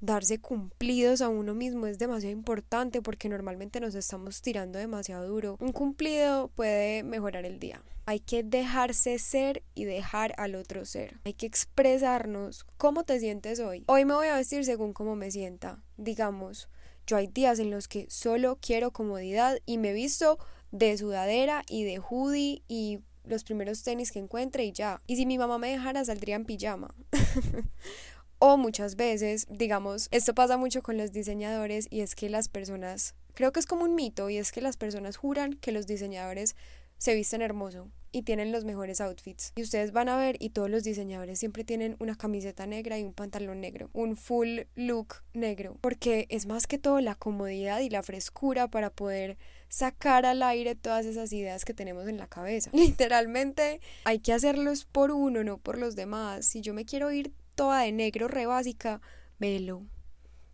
darse 0.05 0.39
cumplidos 0.39 1.21
a 1.21 1.29
uno 1.29 1.53
mismo 1.53 1.87
es 1.87 1.97
demasiado 1.97 2.31
importante 2.31 3.01
porque 3.01 3.27
normalmente 3.27 3.79
nos 3.79 3.95
estamos 3.95 4.41
tirando 4.41 4.79
demasiado 4.79 5.27
duro. 5.27 5.57
Un 5.59 5.71
cumplido 5.71 6.49
puede 6.49 7.03
mejorar 7.03 7.45
el 7.45 7.59
día. 7.59 7.81
Hay 8.05 8.19
que 8.19 8.43
dejarse 8.43 9.17
ser 9.17 9.63
y 9.73 9.85
dejar 9.85 10.35
al 10.37 10.53
otro 10.55 10.85
ser. 10.85 11.19
Hay 11.23 11.33
que 11.33 11.47
expresarnos 11.47 12.65
cómo 12.77 13.03
te 13.03 13.19
sientes 13.19 13.59
hoy. 13.59 13.83
Hoy 13.87 14.05
me 14.05 14.13
voy 14.13 14.27
a 14.27 14.35
vestir 14.35 14.63
según 14.63 14.93
cómo 14.93 15.15
me 15.15 15.31
sienta. 15.31 15.81
Digamos, 15.97 16.69
yo 17.07 17.17
hay 17.17 17.27
días 17.27 17.57
en 17.57 17.71
los 17.71 17.87
que 17.87 18.05
solo 18.09 18.59
quiero 18.61 18.91
comodidad 18.91 19.57
y 19.65 19.79
me 19.79 19.91
visto 19.93 20.37
de 20.71 20.95
sudadera 20.97 21.63
y 21.67 21.83
de 21.83 21.99
hoodie 21.99 22.61
y 22.67 22.99
los 23.23 23.43
primeros 23.43 23.81
tenis 23.81 24.11
que 24.11 24.19
encuentre 24.19 24.65
y 24.65 24.71
ya. 24.71 25.01
Y 25.07 25.15
si 25.15 25.25
mi 25.25 25.39
mamá 25.39 25.57
me 25.57 25.71
dejara 25.71 26.05
saldría 26.05 26.35
en 26.35 26.45
pijama. 26.45 26.93
O 28.39 28.57
muchas 28.57 28.95
veces, 28.95 29.47
digamos, 29.49 30.07
esto 30.11 30.35
pasa 30.35 30.57
mucho 30.57 30.81
con 30.83 30.97
los 30.97 31.11
diseñadores 31.11 31.87
y 31.89 32.01
es 32.01 32.15
que 32.15 32.29
las 32.29 32.49
personas, 32.49 33.15
creo 33.33 33.51
que 33.51 33.59
es 33.59 33.65
como 33.65 33.85
un 33.85 33.95
mito 33.95 34.29
y 34.29 34.37
es 34.37 34.51
que 34.51 34.61
las 34.61 34.77
personas 34.77 35.17
juran 35.17 35.53
que 35.53 35.71
los 35.71 35.87
diseñadores 35.87 36.55
se 36.97 37.15
visten 37.15 37.41
hermoso 37.41 37.89
y 38.11 38.23
tienen 38.23 38.53
los 38.53 38.63
mejores 38.63 39.01
outfits. 39.01 39.51
Y 39.55 39.61
ustedes 39.61 39.91
van 39.91 40.07
a 40.07 40.15
ver 40.15 40.37
y 40.39 40.51
todos 40.51 40.69
los 40.69 40.83
diseñadores 40.83 41.37
siempre 41.37 41.65
tienen 41.65 41.97
una 41.99 42.15
camiseta 42.15 42.65
negra 42.65 42.97
y 42.97 43.03
un 43.03 43.13
pantalón 43.13 43.59
negro, 43.59 43.89
un 43.91 44.15
full 44.15 44.61
look 44.75 45.15
negro, 45.33 45.77
porque 45.81 46.25
es 46.29 46.45
más 46.45 46.65
que 46.65 46.77
todo 46.77 47.01
la 47.01 47.15
comodidad 47.15 47.81
y 47.81 47.89
la 47.89 48.03
frescura 48.03 48.69
para 48.69 48.89
poder 48.89 49.37
sacar 49.67 50.25
al 50.25 50.43
aire 50.43 50.75
todas 50.75 51.05
esas 51.05 51.33
ideas 51.33 51.65
que 51.65 51.73
tenemos 51.73 52.07
en 52.07 52.17
la 52.17 52.27
cabeza. 52.27 52.69
Literalmente 52.73 53.81
hay 54.05 54.19
que 54.19 54.31
hacerlos 54.31 54.85
por 54.85 55.11
uno, 55.11 55.43
no 55.43 55.57
por 55.57 55.77
los 55.77 55.97
demás. 55.97 56.45
Si 56.45 56.61
yo 56.61 56.73
me 56.73 56.85
quiero 56.85 57.11
ir 57.11 57.33
toda 57.55 57.81
de 57.81 57.91
negro, 57.91 58.27
re 58.27 58.45
básica, 58.45 59.01
velo. 59.39 59.85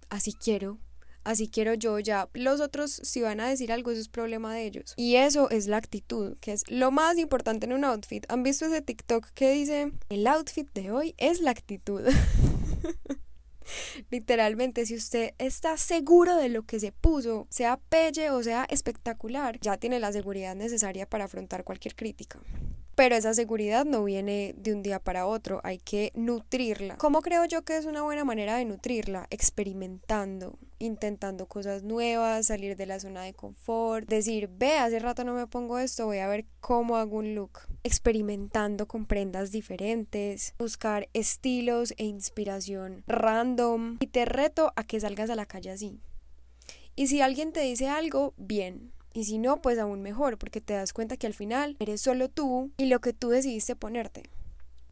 Así 0.09 0.33
quiero. 0.33 0.79
Así 1.23 1.47
quiero 1.47 1.75
yo 1.75 1.99
ya. 1.99 2.29
Los 2.33 2.61
otros, 2.61 2.91
si 2.91 3.21
van 3.21 3.39
a 3.39 3.47
decir 3.47 3.71
algo, 3.71 3.91
eso 3.91 4.01
es 4.01 4.09
problema 4.09 4.55
de 4.55 4.65
ellos. 4.65 4.93
Y 4.97 5.17
eso 5.17 5.49
es 5.51 5.67
la 5.67 5.77
actitud, 5.77 6.35
que 6.39 6.51
es 6.51 6.63
lo 6.69 6.91
más 6.91 7.17
importante 7.17 7.67
en 7.67 7.73
un 7.73 7.83
outfit. 7.83 8.25
¿Han 8.29 8.43
visto 8.43 8.65
ese 8.65 8.81
TikTok 8.81 9.27
que 9.33 9.51
dice, 9.51 9.91
el 10.09 10.25
outfit 10.25 10.67
de 10.73 10.91
hoy 10.91 11.13
es 11.17 11.41
la 11.41 11.51
actitud? 11.51 12.01
Literalmente, 14.09 14.85
si 14.85 14.95
usted 14.95 15.33
está 15.37 15.77
seguro 15.77 16.35
de 16.35 16.49
lo 16.49 16.63
que 16.63 16.79
se 16.79 16.91
puso, 16.91 17.47
sea 17.49 17.77
pelle 17.77 18.31
o 18.31 18.41
sea 18.41 18.65
espectacular, 18.69 19.59
ya 19.59 19.77
tiene 19.77 19.99
la 19.99 20.11
seguridad 20.11 20.55
necesaria 20.55 21.07
para 21.07 21.25
afrontar 21.25 21.63
cualquier 21.63 21.95
crítica. 21.95 22.39
Pero 22.95 23.15
esa 23.15 23.33
seguridad 23.33 23.85
no 23.85 24.03
viene 24.03 24.53
de 24.57 24.73
un 24.73 24.83
día 24.83 24.99
para 24.99 25.25
otro, 25.25 25.61
hay 25.63 25.77
que 25.77 26.11
nutrirla. 26.13 26.97
¿Cómo 26.97 27.21
creo 27.21 27.45
yo 27.45 27.63
que 27.63 27.77
es 27.77 27.85
una 27.85 28.01
buena 28.03 28.25
manera 28.25 28.57
de 28.57 28.65
nutrirla? 28.65 29.27
Experimentando, 29.29 30.59
intentando 30.79 31.45
cosas 31.45 31.83
nuevas, 31.83 32.47
salir 32.47 32.75
de 32.75 32.85
la 32.85 32.99
zona 32.99 33.23
de 33.23 33.33
confort, 33.33 34.07
decir, 34.07 34.49
ve, 34.51 34.77
hace 34.77 34.99
rato 34.99 35.23
no 35.23 35.33
me 35.33 35.47
pongo 35.47 35.79
esto, 35.79 36.05
voy 36.05 36.19
a 36.19 36.27
ver 36.27 36.45
cómo 36.59 36.97
hago 36.97 37.17
un 37.17 37.33
look. 37.33 37.59
Experimentando 37.83 38.87
con 38.87 39.05
prendas 39.05 39.51
diferentes, 39.51 40.53
buscar 40.59 41.07
estilos 41.13 41.93
e 41.97 42.05
inspiración 42.05 43.03
random 43.07 43.97
y 43.99 44.07
te 44.07 44.25
reto 44.25 44.73
a 44.75 44.83
que 44.83 44.99
salgas 44.99 45.29
a 45.29 45.35
la 45.35 45.45
calle 45.45 45.71
así. 45.71 45.99
Y 46.95 47.07
si 47.07 47.21
alguien 47.21 47.53
te 47.53 47.61
dice 47.61 47.87
algo, 47.87 48.33
bien, 48.37 48.91
y 49.13 49.25
si 49.25 49.37
no, 49.37 49.61
pues 49.61 49.79
aún 49.79 50.01
mejor, 50.01 50.37
porque 50.37 50.61
te 50.61 50.73
das 50.73 50.93
cuenta 50.93 51.17
que 51.17 51.27
al 51.27 51.33
final 51.33 51.75
eres 51.79 52.01
solo 52.01 52.29
tú 52.29 52.71
y 52.77 52.85
lo 52.85 52.99
que 52.99 53.13
tú 53.13 53.29
decidiste 53.29 53.75
ponerte. 53.75 54.23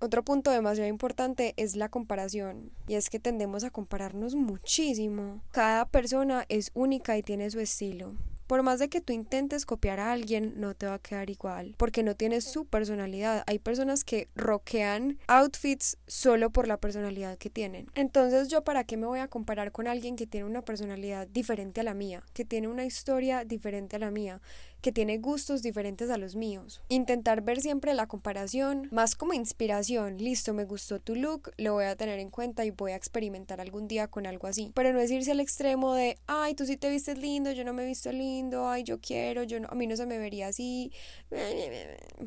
Otro 0.02 0.24
punto 0.24 0.52
demasiado 0.52 0.90
importante 0.90 1.54
es 1.58 1.76
la 1.76 1.90
comparación, 1.90 2.72
y 2.88 2.96
es 2.96 3.10
que 3.10 3.20
tendemos 3.20 3.66
a 3.66 3.70
compararnos 3.70 4.34
muchísimo. 4.34 5.42
Cada 5.52 5.86
persona 5.86 6.46
es 6.48 6.72
única 6.74 7.18
y 7.18 7.22
tiene 7.22 7.50
su 7.52 7.60
estilo. 7.60 8.14
Por 8.50 8.64
más 8.64 8.80
de 8.80 8.90
que 8.90 9.00
tú 9.00 9.14
intentes 9.14 9.68
copiar 9.68 10.00
a 10.00 10.12
alguien, 10.12 10.56
no 10.60 10.74
te 10.74 10.88
va 10.88 10.96
a 10.96 11.00
quedar 11.00 11.30
igual, 11.30 11.76
porque 11.78 12.02
no 12.02 12.16
tienes 12.16 12.46
su 12.46 12.66
personalidad. 12.66 13.44
Hay 13.46 13.60
personas 13.60 14.04
que 14.04 14.28
roquean 14.36 15.20
outfits 15.28 16.00
solo 16.08 16.50
por 16.50 16.68
la 16.68 16.78
personalidad 16.78 17.38
que 17.38 17.52
tienen. 17.52 17.92
Entonces, 17.94 18.48
yo 18.48 18.64
para 18.64 18.86
qué 18.86 18.98
me 18.98 19.06
voy 19.06 19.20
a 19.20 19.28
comparar 19.28 19.72
con 19.72 19.88
alguien 19.88 20.16
que 20.16 20.26
tiene 20.26 20.48
una 20.48 20.64
personalidad 20.64 21.28
diferente 21.28 21.82
a 21.82 21.84
la 21.84 21.94
mía, 21.94 22.24
que 22.34 22.44
tiene 22.44 22.68
una 22.68 22.86
historia 22.86 23.46
diferente 23.46 23.98
a 23.98 24.00
la 24.00 24.10
mía, 24.10 24.42
que 24.82 24.92
tiene 24.92 25.18
gustos 25.18 25.62
diferentes 25.62 26.10
a 26.10 26.18
los 26.18 26.36
míos. 26.36 26.82
Intentar 26.90 27.42
ver 27.42 27.62
siempre 27.62 27.94
la 27.94 28.08
comparación 28.08 28.88
más 28.92 29.16
como 29.16 29.34
inspiración. 29.34 30.18
Listo, 30.18 30.54
me 30.54 30.66
gustó 30.66 31.00
tu 31.00 31.16
look, 31.16 31.52
lo 31.58 31.74
voy 31.74 31.86
a 31.86 31.96
tener 31.96 32.20
en 32.20 32.30
cuenta 32.30 32.66
y 32.66 32.72
voy 32.72 32.92
a 32.92 32.96
experimentar 32.96 33.62
algún 33.62 33.88
día 33.88 34.08
con 34.08 34.26
algo 34.26 34.48
así. 34.48 34.72
Pero 34.76 34.94
no 34.94 35.00
es 35.00 35.12
irse 35.12 35.32
al 35.32 35.40
extremo 35.40 35.94
de, 35.94 36.18
ay, 36.28 36.56
tú 36.56 36.66
sí 36.66 36.78
te 36.78 36.90
vistes 36.90 37.18
lindo, 37.18 37.52
yo 37.52 37.64
no 37.64 37.74
me 37.74 37.84
he 37.84 37.86
visto 37.86 38.12
lindo, 38.12 38.70
ay, 38.70 38.84
yo 38.84 39.00
quiero, 39.00 39.44
yo 39.44 39.60
no, 39.60 39.68
a 39.70 39.76
mí 39.76 39.88
no 39.88 39.96
se 39.96 40.06
me 40.06 40.18
vería 40.18 40.48
así. 40.48 40.92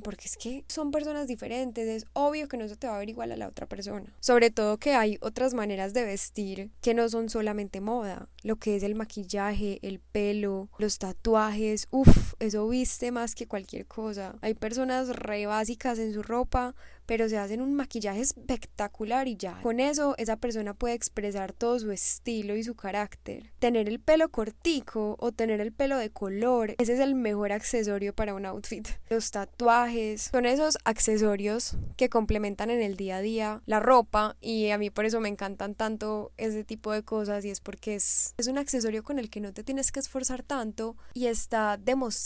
Porque 0.03 0.27
es 0.27 0.37
que 0.37 0.65
son 0.69 0.91
personas 0.91 1.29
diferentes, 1.29 1.89
es 1.89 2.07
obvio 2.13 2.49
que 2.49 2.57
no 2.57 2.69
se 2.69 2.77
te 2.77 2.87
va 2.87 2.97
a 2.97 2.99
ver 2.99 3.09
igual 3.09 3.33
a 3.33 3.37
la 3.37 3.49
otra 3.49 3.67
persona. 3.67 4.13
Sobre 4.21 4.51
todo 4.51 4.79
que 4.79 4.95
hay 4.95 5.19
otras 5.21 5.55
maneras 5.55 5.95
de 5.95 6.05
vestir 6.05 6.71
que 6.81 6.95
no 6.95 7.09
son 7.09 7.29
solamente 7.29 7.81
moda, 7.81 8.29
lo 8.43 8.57
que 8.57 8.77
es 8.77 8.83
el 8.83 8.95
maquillaje, 8.95 9.79
el 9.83 10.01
pelo, 10.01 10.69
los 10.79 10.99
tatuajes, 10.99 11.89
uff, 11.91 12.35
eso 12.43 12.69
viste 12.69 13.13
más 13.13 13.35
que 13.35 13.47
cualquier 13.47 13.87
cosa. 13.87 14.35
Hay 14.41 14.55
personas 14.55 15.09
re 15.11 15.47
básicas 15.47 15.99
en 16.01 16.13
su 16.13 16.23
ropa, 16.23 16.75
pero 17.07 17.29
se 17.29 17.39
hacen 17.39 17.61
un 17.61 17.75
maquillaje 17.75 18.21
espectacular 18.21 19.29
y 19.29 19.37
ya. 19.37 19.61
Con 19.63 19.81
eso 19.81 20.15
esa 20.19 20.37
persona 20.37 20.75
puede 20.75 20.95
expresar 20.95 21.53
todo 21.53 21.79
su 21.79 21.93
estilo 21.93 22.57
y 22.57 22.65
su 22.65 22.75
carácter. 22.75 23.53
Tener 23.59 23.89
el 23.89 24.01
pelo 24.01 24.29
cortico 24.31 25.17
o 25.19 25.33
tener 25.33 25.61
el 25.61 25.73
pelo 25.73 25.99
de 25.99 26.11
color, 26.11 26.75
ese 26.79 26.95
es 26.95 27.01
el 27.01 27.15
mejor 27.15 27.53
accesorio 27.53 28.15
para 28.15 28.35
un 28.35 28.47
outfit. 28.47 28.89
Los 29.09 29.31
tatuajes 29.31 30.31
son 30.33 30.47
esos 30.47 30.79
accesorios 30.85 31.77
que 31.97 32.09
complementan 32.09 32.71
en 32.71 32.83
el 32.83 32.97
día 32.97 33.17
a 33.17 33.21
día 33.21 33.63
la 33.67 33.81
ropa 33.81 34.37
y 34.41 34.71
a 34.71 34.79
mí 34.79 34.91
por 34.91 35.05
eso 35.05 35.21
me 35.21 35.29
encantan 35.29 35.75
tanto 35.75 36.33
ese 36.37 36.65
tipo 36.65 36.93
de 36.93 37.03
cosas 37.03 37.45
y 37.45 37.51
es 37.51 37.61
porque 37.61 37.95
es, 37.95 38.35
es 38.37 38.49
un 38.49 38.59
accesorio 38.59 39.03
con 39.03 39.19
el 39.19 39.31
que 39.31 39.41
no 39.41 39.53
te 39.53 39.63
tienes 39.63 39.93
que 39.93 40.01
esforzar 40.01 40.43
tanto 40.43 40.97
y 41.15 41.27
está 41.27 41.77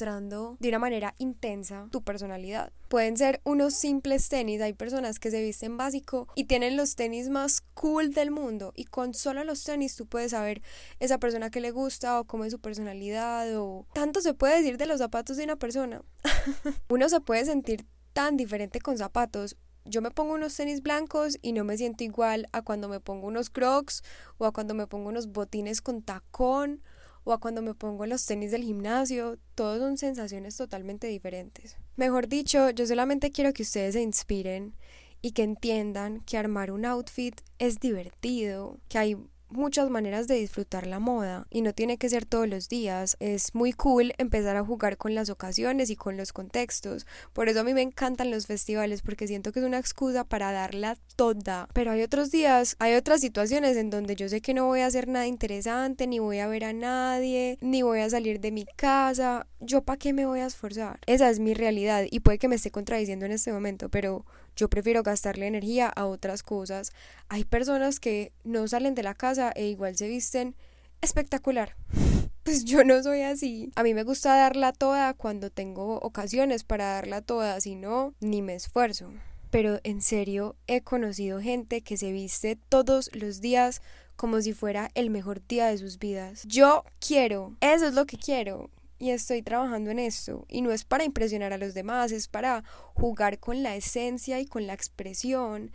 de 0.07 0.69
una 0.69 0.79
manera 0.79 1.17
intensa 1.19 1.89
tu 1.91 2.03
personalidad. 2.03 2.73
Pueden 2.89 3.17
ser 3.17 3.41
unos 3.43 3.75
simples 3.75 4.29
tenis, 4.29 4.61
hay 4.61 4.73
personas 4.73 5.19
que 5.19 5.33
se 5.33 5.43
visten 5.43 5.77
básico 5.77 6.29
y 6.37 6.45
tienen 6.45 6.77
los 6.77 6.95
tenis 6.95 7.29
más 7.29 7.63
cool 7.75 8.13
del 8.13 8.31
mundo 8.31 8.73
y 8.77 8.85
con 8.85 9.15
solo 9.15 9.43
los 9.43 9.65
tenis 9.65 9.97
tú 9.97 10.07
puedes 10.07 10.31
saber 10.31 10.63
esa 11.01 11.19
persona 11.19 11.51
que 11.51 11.61
le 11.61 11.73
gusta 11.73 12.21
o 12.21 12.25
cómo 12.25 12.45
es 12.45 12.53
su 12.53 12.61
personalidad 12.61 13.49
o 13.59 13.85
tanto 13.95 14.21
se 14.21 14.33
puede 14.33 14.59
decir 14.59 14.77
de 14.77 14.87
los 14.87 14.99
zapatos 14.99 15.37
de 15.37 15.45
una 15.45 15.57
persona. 15.57 16.03
Uno 16.89 17.09
se 17.09 17.21
puede 17.21 17.45
sentir 17.45 17.85
tan 18.13 18.37
diferente 18.37 18.81
con 18.81 18.97
zapatos. 18.97 19.57
Yo 19.85 20.03
me 20.03 20.13
pongo 20.13 20.35
unos 20.35 20.55
tenis 20.55 20.83
blancos 20.83 21.37
y 21.43 21.53
no 21.53 21.65
me 21.65 21.77
siento 21.77 22.05
igual 22.05 22.47
a 22.53 22.63
cuando 22.63 22.89
me 22.89 23.01
pongo 23.01 23.27
unos 23.27 23.51
crocs 23.51 24.05
o 24.39 24.47
a 24.47 24.53
cuando 24.53 24.75
me 24.75 24.87
pongo 24.87 25.09
unos 25.09 25.33
botines 25.33 25.81
con 25.81 26.03
tacón 26.03 26.81
o 27.27 27.33
a 27.33 27.41
cuando 27.41 27.61
me 27.61 27.75
pongo 27.75 28.07
los 28.07 28.25
tenis 28.25 28.53
del 28.53 28.63
gimnasio, 28.63 29.37
todos 29.57 29.81
son 29.81 29.99
sensaciones 29.99 30.57
totalmente 30.57 31.09
diferentes. 31.09 31.77
Mejor 31.97 32.29
dicho, 32.29 32.71
yo 32.71 32.87
solamente 32.87 33.33
quiero 33.33 33.53
que 33.53 33.65
ustedes 33.65 33.95
se 33.95 34.01
inspiren 34.01 34.75
y 35.23 35.33
que 35.33 35.43
entiendan 35.43 36.21
que 36.21 36.39
armar 36.39 36.71
un 36.71 36.85
outfit 36.85 37.41
es 37.59 37.81
divertido, 37.81 38.79
que 38.89 38.99
hay 38.99 39.17
muchas 39.49 39.91
maneras 39.91 40.29
de 40.29 40.37
disfrutar 40.37 40.87
la 40.87 40.99
moda 40.99 41.47
y 41.51 41.63
no 41.63 41.73
tiene 41.73 41.99
que 41.99 42.09
ser 42.09 42.25
todos 42.25 42.49
los 42.49 42.69
días. 42.69 43.17
Es 43.21 43.55
muy 43.55 43.73
cool 43.73 44.13
empezar 44.19 44.57
a 44.57 44.65
jugar 44.65 44.97
con 44.97 45.15
las 45.15 45.31
ocasiones 45.31 45.91
y 45.91 45.97
con 45.97 46.17
los 46.17 46.33
contextos. 46.33 47.07
Por 47.33 47.49
eso 47.49 47.61
a 47.61 47.65
mí 47.65 47.75
me 47.75 47.83
encantan 47.83 48.31
los 48.31 48.47
festivales 48.47 49.03
porque 49.03 49.27
siento 49.27 49.53
que 49.53 49.61
es 49.61 49.67
una 49.67 49.79
excusa 49.79 50.25
para 50.25 50.53
darla 50.53 50.97
toda. 51.17 51.69
Pero 51.73 51.91
hay 51.91 52.03
otros 52.03 52.31
días, 52.31 52.77
hay 52.79 52.95
otras 52.95 53.21
situaciones 53.21 53.77
en 53.77 53.91
donde 53.91 54.17
yo 54.17 54.29
sé 54.29 54.41
que 54.41 54.55
no 54.55 54.67
voy 54.67 54.81
a 54.81 54.87
hacer 54.87 55.09
nada 55.09 55.27
interesante, 55.27 56.07
ni 56.07 56.19
voy 56.19 56.39
a 56.39 56.49
ver 56.49 56.65
a 56.65 56.73
nadie, 56.73 57.59
ni 57.61 57.83
voy 57.83 58.01
a 58.01 58.11
salir 58.11 58.41
de 58.41 58.53
mi 58.53 58.67
casa. 58.77 59.47
¿Yo 59.61 59.83
para 59.83 59.99
qué 59.99 60.13
me 60.13 60.27
voy 60.27 60.41
a 60.41 60.47
esforzar? 60.47 61.01
Esa 61.07 61.31
es 61.31 61.39
mi 61.39 61.55
realidad 61.55 62.05
y 62.11 62.21
puede 62.21 62.39
que 62.39 62.49
me 62.49 62.57
esté 62.57 62.71
contradiciendo 62.71 63.27
en 63.27 63.33
este 63.33 63.53
momento, 63.53 63.89
pero 63.89 64.25
yo 64.57 64.69
prefiero 64.69 65.03
gastarle 65.03 65.47
energía 65.47 65.87
a 65.89 66.07
otras 66.07 66.43
cosas. 66.43 66.93
Hay 67.29 67.45
personas 67.45 68.01
que 68.01 68.33
no 68.43 68.67
salen 68.67 68.95
de 68.95 69.03
la 69.03 69.15
casa 69.15 69.53
e 69.55 69.67
igual 69.67 69.97
se 69.97 70.09
visten 70.09 70.57
espectacular. 71.01 71.77
Pues 72.43 72.65
yo 72.65 72.85
no 72.85 73.03
soy 73.03 73.23
así. 73.23 73.73
A 73.75 73.83
mí 73.83 73.93
me 73.93 74.05
gusta 74.05 74.37
darla 74.37 74.73
toda 74.73 75.15
cuando 75.15 75.51
tengo 75.51 75.97
ocasiones 75.97 76.63
para 76.63 76.93
darla 76.93 77.21
toda, 77.21 77.61
si 77.61 77.75
no, 77.75 78.15
ni 78.21 78.41
me 78.41 78.55
esfuerzo. 78.55 79.13
Pero 79.51 79.81
en 79.83 80.01
serio, 80.01 80.55
he 80.69 80.81
conocido 80.83 81.41
gente 81.41 81.81
que 81.81 81.97
se 81.97 82.13
viste 82.13 82.57
todos 82.69 83.11
los 83.15 83.41
días 83.41 83.83
como 84.15 84.41
si 84.43 84.53
fuera 84.53 84.93
el 84.95 85.11
mejor 85.11 85.45
día 85.45 85.67
de 85.67 85.79
sus 85.79 85.99
vidas. 85.99 86.45
Yo 86.47 86.85
quiero, 87.01 87.57
eso 87.61 87.89
es 87.89 87.95
lo 87.95 88.07
que 88.07 88.17
quiero 88.17 88.71
y 88.99 89.11
estoy 89.11 89.43
trabajando 89.43 89.91
en 89.91 89.99
esto. 89.99 90.45
Y 90.49 90.63
no 90.63 90.73
es 90.73 90.85
para 90.85 91.05
impresionar 91.05 91.53
a 91.53 91.59
los 91.59 91.75
demás, 91.75 92.13
es 92.13 92.29
para 92.29 92.65
jugar 92.95 93.39
con 93.39 93.63
la 93.63 93.77
esencia 93.77 94.41
y 94.41 94.47
con 94.47 94.67
la 94.67 94.75
expresión. 94.75 95.71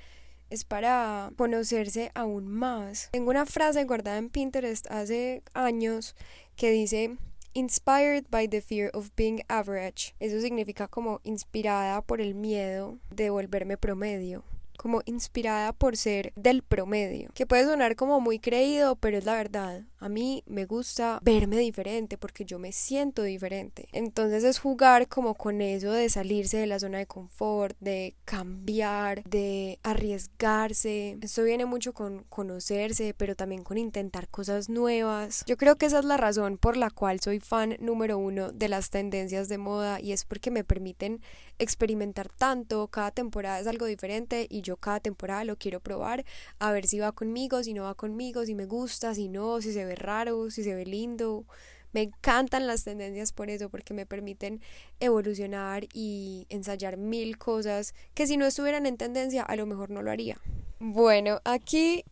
Es 0.49 0.65
para 0.65 1.31
conocerse 1.37 2.11
aún 2.13 2.47
más. 2.47 3.09
Tengo 3.11 3.29
una 3.29 3.45
frase 3.45 3.83
guardada 3.85 4.17
en 4.17 4.29
Pinterest 4.29 4.85
hace 4.89 5.43
años 5.53 6.15
que 6.55 6.71
dice 6.71 7.17
Inspired 7.53 8.25
by 8.29 8.47
the 8.47 8.61
fear 8.61 8.89
of 8.93 9.09
being 9.15 9.43
average. 9.47 10.13
Eso 10.19 10.41
significa 10.41 10.87
como 10.87 11.21
inspirada 11.23 12.01
por 12.01 12.21
el 12.21 12.33
miedo 12.33 12.97
de 13.09 13.29
volverme 13.29 13.77
promedio 13.77 14.43
como 14.81 15.03
inspirada 15.05 15.73
por 15.73 15.95
ser 15.95 16.33
del 16.35 16.63
promedio, 16.63 17.29
que 17.35 17.45
puede 17.45 17.65
sonar 17.65 17.95
como 17.95 18.19
muy 18.19 18.39
creído, 18.39 18.95
pero 18.95 19.19
es 19.19 19.25
la 19.25 19.35
verdad. 19.35 19.83
A 20.01 20.09
mí 20.09 20.43
me 20.47 20.65
gusta 20.65 21.19
verme 21.21 21.59
diferente 21.59 22.17
porque 22.17 22.43
yo 22.43 22.57
me 22.57 22.71
siento 22.71 23.21
diferente. 23.21 23.87
Entonces 23.91 24.43
es 24.43 24.57
jugar 24.57 25.07
como 25.07 25.35
con 25.35 25.61
eso 25.61 25.91
de 25.91 26.09
salirse 26.09 26.57
de 26.57 26.65
la 26.65 26.79
zona 26.79 26.97
de 26.97 27.05
confort, 27.05 27.77
de 27.79 28.15
cambiar, 28.25 29.23
de 29.25 29.77
arriesgarse. 29.83 31.19
Esto 31.21 31.43
viene 31.43 31.67
mucho 31.67 31.93
con 31.93 32.23
conocerse, 32.29 33.13
pero 33.15 33.35
también 33.35 33.63
con 33.63 33.77
intentar 33.77 34.27
cosas 34.27 34.69
nuevas. 34.69 35.43
Yo 35.45 35.55
creo 35.55 35.75
que 35.75 35.85
esa 35.85 35.99
es 35.99 36.05
la 36.05 36.17
razón 36.17 36.57
por 36.57 36.77
la 36.77 36.89
cual 36.89 37.19
soy 37.19 37.39
fan 37.39 37.77
número 37.79 38.17
uno 38.17 38.51
de 38.51 38.69
las 38.69 38.89
tendencias 38.89 39.49
de 39.49 39.59
moda 39.59 40.01
y 40.01 40.13
es 40.13 40.25
porque 40.25 40.49
me 40.49 40.63
permiten 40.63 41.21
experimentar 41.59 42.29
tanto, 42.29 42.87
cada 42.87 43.11
temporada 43.11 43.59
es 43.59 43.67
algo 43.67 43.85
diferente 43.85 44.47
y 44.49 44.61
yo 44.61 44.77
cada 44.77 44.99
temporada 44.99 45.43
lo 45.43 45.57
quiero 45.57 45.79
probar, 45.79 46.25
a 46.57 46.71
ver 46.71 46.87
si 46.87 46.97
va 46.97 47.11
conmigo, 47.11 47.63
si 47.63 47.75
no 47.75 47.83
va 47.83 47.93
conmigo, 47.93 48.43
si 48.45 48.55
me 48.55 48.65
gusta, 48.65 49.13
si 49.13 49.29
no, 49.29 49.61
si 49.61 49.71
se 49.71 49.85
ve 49.85 49.90
raro, 49.95 50.49
si 50.51 50.63
se 50.63 50.75
ve 50.75 50.85
lindo. 50.85 51.45
Me 51.93 52.03
encantan 52.03 52.67
las 52.67 52.83
tendencias 52.83 53.33
por 53.33 53.49
eso, 53.49 53.69
porque 53.69 53.93
me 53.93 54.05
permiten 54.05 54.61
evolucionar 54.99 55.87
y 55.93 56.45
ensayar 56.49 56.97
mil 56.97 57.37
cosas 57.37 57.93
que 58.13 58.27
si 58.27 58.37
no 58.37 58.45
estuvieran 58.45 58.85
en 58.85 58.97
tendencia 58.97 59.43
a 59.43 59.55
lo 59.55 59.65
mejor 59.65 59.89
no 59.89 60.01
lo 60.01 60.11
haría. 60.11 60.39
Bueno, 60.79 61.41
aquí 61.43 62.05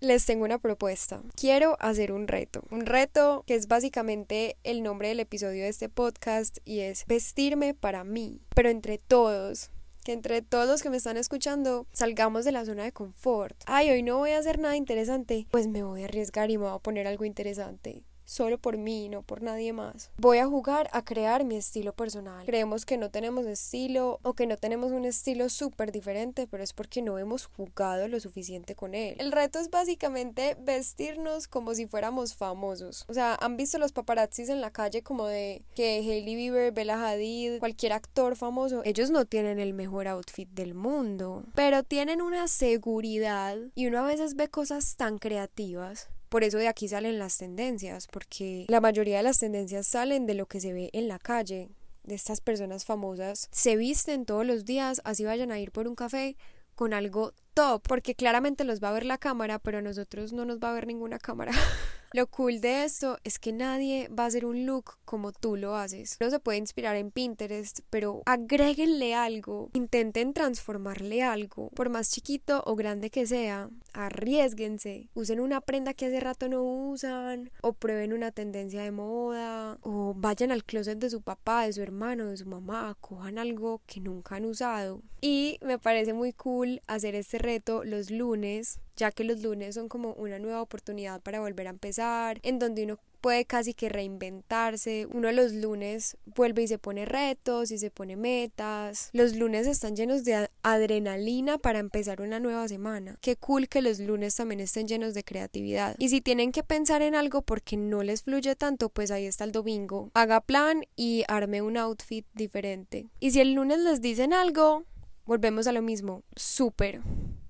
les 0.00 0.24
tengo 0.24 0.44
una 0.44 0.58
propuesta. 0.58 1.22
Quiero 1.34 1.76
hacer 1.80 2.12
un 2.12 2.28
reto. 2.28 2.62
Un 2.70 2.86
reto 2.86 3.42
que 3.46 3.54
es 3.54 3.66
básicamente 3.66 4.56
el 4.62 4.82
nombre 4.82 5.08
del 5.08 5.20
episodio 5.20 5.64
de 5.64 5.68
este 5.68 5.88
podcast 5.88 6.58
y 6.64 6.80
es 6.80 7.04
vestirme 7.06 7.74
para 7.74 8.04
mí, 8.04 8.40
pero 8.54 8.68
entre 8.68 8.98
todos. 8.98 9.70
Que 10.04 10.12
entre 10.12 10.42
todos 10.42 10.68
los 10.68 10.82
que 10.82 10.90
me 10.90 10.98
están 10.98 11.16
escuchando 11.16 11.86
salgamos 11.92 12.44
de 12.44 12.52
la 12.52 12.64
zona 12.64 12.84
de 12.84 12.92
confort. 12.92 13.56
Ay, 13.66 13.90
hoy 13.90 14.02
no 14.02 14.18
voy 14.18 14.30
a 14.30 14.38
hacer 14.38 14.58
nada 14.58 14.76
interesante. 14.76 15.46
Pues 15.50 15.66
me 15.66 15.82
voy 15.82 16.02
a 16.02 16.04
arriesgar 16.04 16.50
y 16.50 16.58
me 16.58 16.64
voy 16.64 16.74
a 16.74 16.78
poner 16.78 17.06
algo 17.06 17.24
interesante 17.24 18.04
solo 18.24 18.58
por 18.58 18.76
mí, 18.76 19.08
no 19.08 19.22
por 19.22 19.42
nadie 19.42 19.72
más. 19.72 20.10
Voy 20.16 20.38
a 20.38 20.46
jugar 20.46 20.88
a 20.92 21.04
crear 21.04 21.44
mi 21.44 21.56
estilo 21.56 21.92
personal. 21.92 22.44
Creemos 22.46 22.84
que 22.86 22.96
no 22.96 23.10
tenemos 23.10 23.46
estilo 23.46 24.18
o 24.22 24.34
que 24.34 24.46
no 24.46 24.56
tenemos 24.56 24.92
un 24.92 25.04
estilo 25.04 25.48
súper 25.48 25.92
diferente, 25.92 26.46
pero 26.50 26.62
es 26.62 26.72
porque 26.72 27.02
no 27.02 27.18
hemos 27.18 27.46
jugado 27.46 28.08
lo 28.08 28.20
suficiente 28.20 28.74
con 28.74 28.94
él. 28.94 29.16
El 29.18 29.32
reto 29.32 29.58
es 29.58 29.70
básicamente 29.70 30.56
vestirnos 30.60 31.48
como 31.48 31.74
si 31.74 31.86
fuéramos 31.86 32.34
famosos. 32.34 33.04
O 33.08 33.14
sea, 33.14 33.36
han 33.40 33.56
visto 33.56 33.78
los 33.78 33.92
paparazzis 33.92 34.48
en 34.48 34.60
la 34.60 34.70
calle 34.70 35.02
como 35.02 35.26
de 35.26 35.62
que 35.74 35.98
Hailey 35.98 36.36
Bieber, 36.36 36.72
Bella 36.72 37.08
Hadid, 37.08 37.58
cualquier 37.58 37.92
actor 37.92 38.36
famoso, 38.36 38.82
ellos 38.84 39.10
no 39.10 39.24
tienen 39.24 39.58
el 39.58 39.74
mejor 39.74 40.08
outfit 40.08 40.48
del 40.50 40.74
mundo, 40.74 41.44
pero 41.54 41.82
tienen 41.82 42.22
una 42.22 42.48
seguridad 42.48 43.56
y 43.74 43.86
uno 43.86 44.00
a 44.00 44.06
veces 44.06 44.36
ve 44.36 44.48
cosas 44.48 44.96
tan 44.96 45.18
creativas 45.18 46.08
por 46.34 46.42
eso 46.42 46.58
de 46.58 46.66
aquí 46.66 46.88
salen 46.88 47.20
las 47.20 47.38
tendencias, 47.38 48.08
porque 48.08 48.64
la 48.66 48.80
mayoría 48.80 49.18
de 49.18 49.22
las 49.22 49.38
tendencias 49.38 49.86
salen 49.86 50.26
de 50.26 50.34
lo 50.34 50.46
que 50.46 50.58
se 50.58 50.72
ve 50.72 50.90
en 50.92 51.06
la 51.06 51.20
calle, 51.20 51.70
de 52.02 52.16
estas 52.16 52.40
personas 52.40 52.84
famosas. 52.84 53.46
Se 53.52 53.76
visten 53.76 54.24
todos 54.24 54.44
los 54.44 54.64
días, 54.64 55.00
así 55.04 55.24
vayan 55.24 55.52
a 55.52 55.60
ir 55.60 55.70
por 55.70 55.86
un 55.86 55.94
café 55.94 56.36
con 56.74 56.92
algo 56.92 57.34
top, 57.54 57.82
porque 57.86 58.16
claramente 58.16 58.64
los 58.64 58.82
va 58.82 58.88
a 58.88 58.94
ver 58.94 59.06
la 59.06 59.16
cámara, 59.16 59.60
pero 59.60 59.78
a 59.78 59.82
nosotros 59.82 60.32
no 60.32 60.44
nos 60.44 60.58
va 60.58 60.72
a 60.72 60.74
ver 60.74 60.88
ninguna 60.88 61.20
cámara. 61.20 61.52
Lo 62.14 62.28
cool 62.28 62.60
de 62.60 62.84
esto 62.84 63.18
es 63.24 63.40
que 63.40 63.52
nadie 63.52 64.06
va 64.06 64.22
a 64.22 64.26
hacer 64.26 64.46
un 64.46 64.66
look 64.66 64.98
como 65.04 65.32
tú 65.32 65.56
lo 65.56 65.74
haces. 65.74 66.16
No 66.20 66.30
se 66.30 66.38
puede 66.38 66.58
inspirar 66.58 66.94
en 66.94 67.10
Pinterest, 67.10 67.80
pero 67.90 68.22
agréguenle 68.24 69.16
algo, 69.16 69.68
intenten 69.72 70.32
transformarle 70.32 71.24
algo, 71.24 71.70
por 71.70 71.88
más 71.88 72.12
chiquito 72.12 72.62
o 72.66 72.76
grande 72.76 73.10
que 73.10 73.26
sea, 73.26 73.68
arriesguense, 73.94 75.08
usen 75.14 75.40
una 75.40 75.60
prenda 75.60 75.92
que 75.92 76.06
hace 76.06 76.20
rato 76.20 76.48
no 76.48 76.62
usan, 76.62 77.50
o 77.62 77.72
prueben 77.72 78.12
una 78.12 78.30
tendencia 78.30 78.84
de 78.84 78.92
moda, 78.92 79.78
o 79.80 80.14
vayan 80.16 80.52
al 80.52 80.62
closet 80.62 81.00
de 81.00 81.10
su 81.10 81.20
papá, 81.20 81.66
de 81.66 81.72
su 81.72 81.82
hermano, 81.82 82.26
de 82.26 82.36
su 82.36 82.46
mamá, 82.46 82.96
cojan 83.00 83.38
algo 83.38 83.82
que 83.86 83.98
nunca 83.98 84.36
han 84.36 84.44
usado. 84.44 85.02
Y 85.20 85.58
me 85.62 85.80
parece 85.80 86.12
muy 86.12 86.32
cool 86.32 86.80
hacer 86.86 87.16
este 87.16 87.38
reto 87.38 87.82
los 87.82 88.12
lunes 88.12 88.78
ya 88.96 89.10
que 89.10 89.24
los 89.24 89.42
lunes 89.42 89.74
son 89.74 89.88
como 89.88 90.12
una 90.14 90.38
nueva 90.38 90.62
oportunidad 90.62 91.20
para 91.20 91.40
volver 91.40 91.66
a 91.66 91.70
empezar, 91.70 92.38
en 92.42 92.58
donde 92.58 92.84
uno 92.84 92.98
puede 93.24 93.46
casi 93.46 93.72
que 93.72 93.88
reinventarse. 93.88 95.06
Uno 95.10 95.32
los 95.32 95.54
lunes 95.54 96.18
vuelve 96.26 96.64
y 96.64 96.68
se 96.68 96.76
pone 96.76 97.06
retos 97.06 97.70
y 97.70 97.78
se 97.78 97.90
pone 97.90 98.16
metas. 98.16 99.08
Los 99.14 99.34
lunes 99.34 99.66
están 99.66 99.96
llenos 99.96 100.24
de 100.24 100.50
adrenalina 100.62 101.56
para 101.56 101.78
empezar 101.78 102.20
una 102.20 102.38
nueva 102.38 102.68
semana. 102.68 103.16
Qué 103.22 103.36
cool 103.36 103.66
que 103.66 103.80
los 103.80 103.98
lunes 103.98 104.34
también 104.34 104.60
estén 104.60 104.88
llenos 104.88 105.14
de 105.14 105.24
creatividad. 105.24 105.96
Y 105.98 106.10
si 106.10 106.20
tienen 106.20 106.52
que 106.52 106.62
pensar 106.62 107.00
en 107.00 107.14
algo 107.14 107.40
porque 107.40 107.78
no 107.78 108.02
les 108.02 108.24
fluye 108.24 108.56
tanto, 108.56 108.90
pues 108.90 109.10
ahí 109.10 109.24
está 109.24 109.44
el 109.44 109.52
domingo. 109.52 110.10
Haga 110.12 110.42
plan 110.42 110.84
y 110.94 111.24
arme 111.26 111.62
un 111.62 111.78
outfit 111.78 112.26
diferente. 112.34 113.06
Y 113.20 113.30
si 113.30 113.40
el 113.40 113.54
lunes 113.54 113.78
les 113.78 114.02
dicen 114.02 114.34
algo, 114.34 114.84
volvemos 115.24 115.66
a 115.66 115.72
lo 115.72 115.80
mismo. 115.80 116.24
Súper 116.36 117.00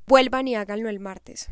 vuelvan 0.07 0.49
y 0.49 0.55
háganlo 0.55 0.89
el 0.89 1.01
martes. 1.01 1.49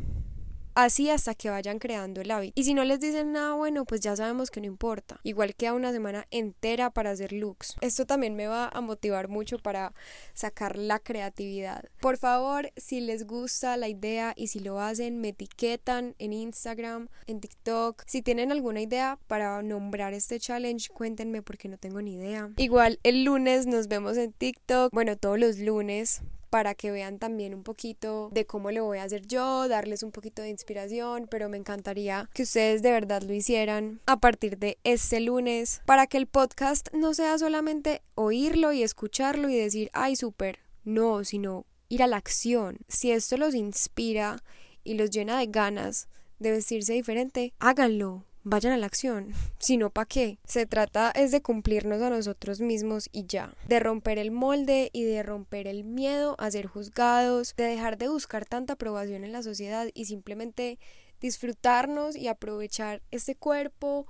Así 0.75 1.11
hasta 1.11 1.35
que 1.35 1.51
vayan 1.51 1.77
creando 1.77 2.21
el 2.21 2.31
hábito. 2.31 2.59
Y 2.59 2.63
si 2.63 2.73
no 2.73 2.83
les 2.83 2.99
dicen 2.99 3.31
nada 3.31 3.53
bueno, 3.53 3.85
pues 3.85 4.01
ya 4.01 4.15
sabemos 4.15 4.49
que 4.49 4.59
no 4.59 4.65
importa. 4.65 5.19
Igual 5.21 5.53
queda 5.53 5.73
una 5.73 5.91
semana 5.91 6.25
entera 6.31 6.89
para 6.89 7.11
hacer 7.11 7.31
looks. 7.31 7.75
Esto 7.81 8.07
también 8.07 8.35
me 8.35 8.47
va 8.47 8.69
a 8.69 8.81
motivar 8.81 9.27
mucho 9.27 9.59
para 9.59 9.93
sacar 10.33 10.75
la 10.75 10.97
creatividad. 10.97 11.83
Por 12.01 12.17
favor, 12.17 12.71
si 12.75 13.01
les 13.01 13.27
gusta 13.27 13.77
la 13.77 13.87
idea 13.87 14.33
y 14.35 14.47
si 14.47 14.61
lo 14.61 14.79
hacen, 14.79 15.19
me 15.21 15.29
etiquetan 15.29 16.15
en 16.17 16.33
Instagram, 16.33 17.07
en 17.27 17.39
TikTok. 17.39 18.01
Si 18.07 18.23
tienen 18.23 18.51
alguna 18.51 18.81
idea 18.81 19.19
para 19.27 19.61
nombrar 19.61 20.13
este 20.13 20.39
challenge, 20.39 20.89
cuéntenme 20.89 21.43
porque 21.43 21.69
no 21.69 21.77
tengo 21.77 22.01
ni 22.01 22.15
idea. 22.15 22.49
Igual 22.57 22.99
el 23.03 23.25
lunes 23.25 23.67
nos 23.67 23.87
vemos 23.87 24.17
en 24.17 24.33
TikTok. 24.33 24.91
Bueno, 24.91 25.17
todos 25.17 25.37
los 25.37 25.59
lunes 25.59 26.23
para 26.53 26.75
que 26.75 26.91
vean 26.91 27.17
también 27.17 27.55
un 27.55 27.63
poquito 27.63 28.29
de 28.31 28.45
cómo 28.45 28.69
lo 28.69 28.85
voy 28.85 28.99
a 28.99 29.05
hacer 29.05 29.25
yo, 29.25 29.67
darles 29.67 30.03
un 30.03 30.11
poquito 30.11 30.43
de 30.43 30.49
inspiración, 30.49 31.25
pero 31.27 31.49
me 31.49 31.57
encantaría 31.57 32.29
que 32.31 32.43
ustedes 32.43 32.83
de 32.83 32.91
verdad 32.91 33.23
lo 33.23 33.33
hicieran 33.33 34.01
a 34.05 34.17
partir 34.17 34.59
de 34.59 34.77
este 34.83 35.19
lunes 35.19 35.81
para 35.87 36.05
que 36.05 36.17
el 36.17 36.27
podcast 36.27 36.93
no 36.93 37.15
sea 37.15 37.39
solamente 37.39 38.03
oírlo 38.13 38.71
y 38.71 38.83
escucharlo 38.83 39.49
y 39.49 39.55
decir, 39.55 39.89
ay, 39.93 40.15
súper, 40.15 40.59
no, 40.83 41.23
sino 41.23 41.65
ir 41.89 42.03
a 42.03 42.07
la 42.07 42.17
acción. 42.17 42.77
Si 42.87 43.09
esto 43.09 43.35
los 43.37 43.55
inspira 43.55 44.43
y 44.83 44.93
los 44.93 45.09
llena 45.09 45.39
de 45.39 45.47
ganas 45.47 46.07
de 46.37 46.51
vestirse 46.51 46.93
diferente, 46.93 47.55
háganlo 47.57 48.25
vayan 48.43 48.73
a 48.73 48.77
la 48.77 48.85
acción, 48.85 49.33
si 49.57 49.77
no, 49.77 49.89
¿para 49.89 50.05
qué? 50.05 50.37
Se 50.45 50.65
trata 50.65 51.11
es 51.11 51.31
de 51.31 51.41
cumplirnos 51.41 52.01
a 52.01 52.09
nosotros 52.09 52.59
mismos 52.59 53.09
y 53.11 53.25
ya, 53.25 53.53
de 53.67 53.79
romper 53.79 54.19
el 54.19 54.31
molde 54.31 54.89
y 54.93 55.03
de 55.03 55.23
romper 55.23 55.67
el 55.67 55.83
miedo 55.83 56.35
a 56.39 56.51
ser 56.51 56.67
juzgados, 56.67 57.55
de 57.55 57.63
dejar 57.63 57.97
de 57.97 58.09
buscar 58.09 58.45
tanta 58.45 58.73
aprobación 58.73 59.23
en 59.23 59.31
la 59.31 59.43
sociedad 59.43 59.87
y 59.93 60.05
simplemente 60.05 60.79
disfrutarnos 61.21 62.15
y 62.15 62.27
aprovechar 62.27 63.01
este 63.11 63.35
cuerpo 63.35 64.05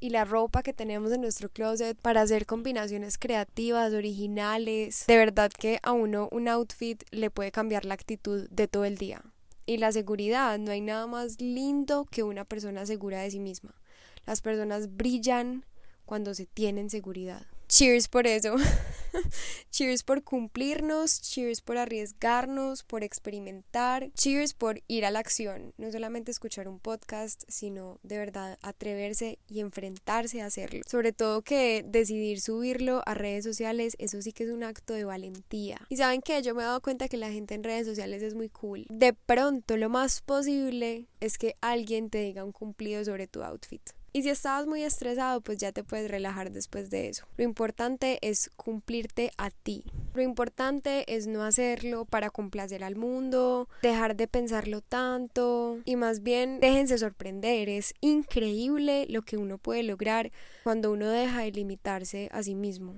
y 0.00 0.10
la 0.10 0.24
ropa 0.24 0.62
que 0.62 0.72
tenemos 0.72 1.12
en 1.12 1.20
nuestro 1.20 1.48
closet 1.48 1.96
para 1.98 2.22
hacer 2.22 2.46
combinaciones 2.46 3.18
creativas, 3.18 3.92
originales. 3.92 5.04
De 5.06 5.16
verdad 5.16 5.50
que 5.50 5.78
a 5.82 5.92
uno 5.92 6.28
un 6.32 6.48
outfit 6.48 7.02
le 7.10 7.30
puede 7.30 7.52
cambiar 7.52 7.84
la 7.84 7.94
actitud 7.94 8.48
de 8.50 8.66
todo 8.66 8.84
el 8.84 8.98
día 8.98 9.22
y 9.66 9.78
la 9.78 9.92
seguridad. 9.92 10.58
No 10.58 10.70
hay 10.70 10.80
nada 10.80 11.06
más 11.06 11.40
lindo 11.40 12.06
que 12.10 12.22
una 12.22 12.44
persona 12.44 12.86
segura 12.86 13.20
de 13.20 13.30
sí 13.30 13.40
misma. 13.40 13.74
Las 14.26 14.40
personas 14.40 14.96
brillan 14.96 15.64
cuando 16.04 16.34
se 16.34 16.46
tienen 16.46 16.90
seguridad. 16.90 17.46
Cheers 17.68 18.08
por 18.08 18.26
eso. 18.26 18.56
cheers 19.70 20.02
por 20.02 20.22
cumplirnos, 20.22 21.20
cheers 21.20 21.60
por 21.60 21.78
arriesgarnos, 21.78 22.82
por 22.82 23.02
experimentar, 23.04 24.10
cheers 24.12 24.54
por 24.54 24.82
ir 24.86 25.04
a 25.04 25.10
la 25.10 25.20
acción. 25.20 25.72
No 25.78 25.90
solamente 25.90 26.30
escuchar 26.30 26.68
un 26.68 26.78
podcast, 26.78 27.42
sino 27.48 27.98
de 28.02 28.18
verdad 28.18 28.58
atreverse 28.62 29.38
y 29.48 29.60
enfrentarse 29.60 30.42
a 30.42 30.46
hacerlo. 30.46 30.82
Sobre 30.86 31.12
todo 31.12 31.42
que 31.42 31.84
decidir 31.86 32.40
subirlo 32.40 33.02
a 33.06 33.14
redes 33.14 33.44
sociales, 33.44 33.96
eso 33.98 34.20
sí 34.22 34.32
que 34.32 34.44
es 34.44 34.50
un 34.50 34.62
acto 34.62 34.94
de 34.94 35.04
valentía. 35.04 35.80
Y 35.88 35.96
saben 35.96 36.20
que 36.20 36.40
yo 36.42 36.54
me 36.54 36.62
he 36.62 36.66
dado 36.66 36.80
cuenta 36.80 37.08
que 37.08 37.16
la 37.16 37.30
gente 37.30 37.54
en 37.54 37.64
redes 37.64 37.86
sociales 37.86 38.22
es 38.22 38.34
muy 38.34 38.48
cool. 38.48 38.86
De 38.88 39.12
pronto, 39.12 39.76
lo 39.76 39.88
más 39.88 40.20
posible 40.20 41.08
es 41.20 41.38
que 41.38 41.56
alguien 41.60 42.10
te 42.10 42.18
diga 42.18 42.44
un 42.44 42.52
cumplido 42.52 43.04
sobre 43.04 43.26
tu 43.26 43.42
outfit 43.42 43.82
Y 44.16 44.22
si 44.22 44.30
estabas 44.30 44.68
muy 44.68 44.84
estresado, 44.84 45.40
pues 45.40 45.58
ya 45.58 45.72
te 45.72 45.82
puedes 45.82 46.08
relajar 46.08 46.52
después 46.52 46.88
de 46.88 47.08
eso. 47.08 47.26
Lo 47.36 47.42
importante 47.42 48.20
es 48.22 48.48
cumplirte 48.54 49.32
a 49.38 49.50
ti. 49.50 49.86
Lo 50.14 50.22
importante 50.22 51.04
es 51.12 51.26
no 51.26 51.42
hacerlo 51.42 52.04
para 52.04 52.30
complacer 52.30 52.84
al 52.84 52.94
mundo, 52.94 53.68
dejar 53.82 54.14
de 54.14 54.28
pensarlo 54.28 54.82
tanto 54.82 55.80
y 55.84 55.96
más 55.96 56.22
bien 56.22 56.60
déjense 56.60 56.96
sorprender. 56.96 57.68
Es 57.68 57.92
increíble 58.00 59.06
lo 59.08 59.22
que 59.22 59.36
uno 59.36 59.58
puede 59.58 59.82
lograr 59.82 60.30
cuando 60.62 60.92
uno 60.92 61.08
deja 61.08 61.40
de 61.40 61.50
limitarse 61.50 62.28
a 62.30 62.44
sí 62.44 62.54
mismo. 62.54 62.94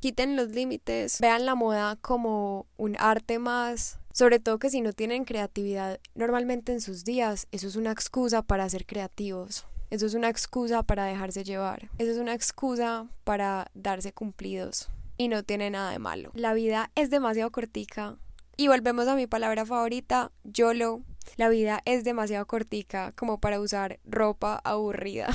Quiten 0.00 0.36
los 0.36 0.50
límites, 0.50 1.18
vean 1.18 1.46
la 1.46 1.54
moda 1.54 1.96
como 2.02 2.66
un 2.76 2.94
arte 2.98 3.38
más 3.38 4.00
sobre 4.12 4.40
todo 4.40 4.58
que 4.58 4.68
si 4.68 4.80
no 4.80 4.92
tienen 4.92 5.24
creatividad 5.24 6.00
normalmente 6.14 6.72
en 6.72 6.80
sus 6.80 7.04
días, 7.04 7.46
eso 7.52 7.68
es 7.68 7.76
una 7.76 7.92
excusa 7.92 8.42
para 8.42 8.68
ser 8.68 8.84
creativos. 8.84 9.64
Eso 9.90 10.06
es 10.06 10.14
una 10.14 10.28
excusa 10.28 10.82
para 10.82 11.04
dejarse 11.04 11.44
llevar. 11.44 11.88
Eso 11.98 12.10
es 12.10 12.18
una 12.18 12.34
excusa 12.34 13.08
para 13.24 13.70
darse 13.74 14.12
cumplidos. 14.12 14.88
Y 15.16 15.28
no 15.28 15.42
tiene 15.42 15.70
nada 15.70 15.90
de 15.90 15.98
malo. 15.98 16.30
La 16.34 16.54
vida 16.54 16.90
es 16.94 17.10
demasiado 17.10 17.50
cortica. 17.50 18.16
Y 18.56 18.68
volvemos 18.68 19.08
a 19.08 19.16
mi 19.16 19.26
palabra 19.26 19.64
favorita, 19.64 20.30
YOLO. 20.44 21.02
La 21.36 21.48
vida 21.48 21.80
es 21.84 22.04
demasiado 22.04 22.46
cortica 22.46 23.12
como 23.12 23.38
para 23.38 23.60
usar 23.60 23.98
ropa 24.04 24.60
aburrida. 24.64 25.28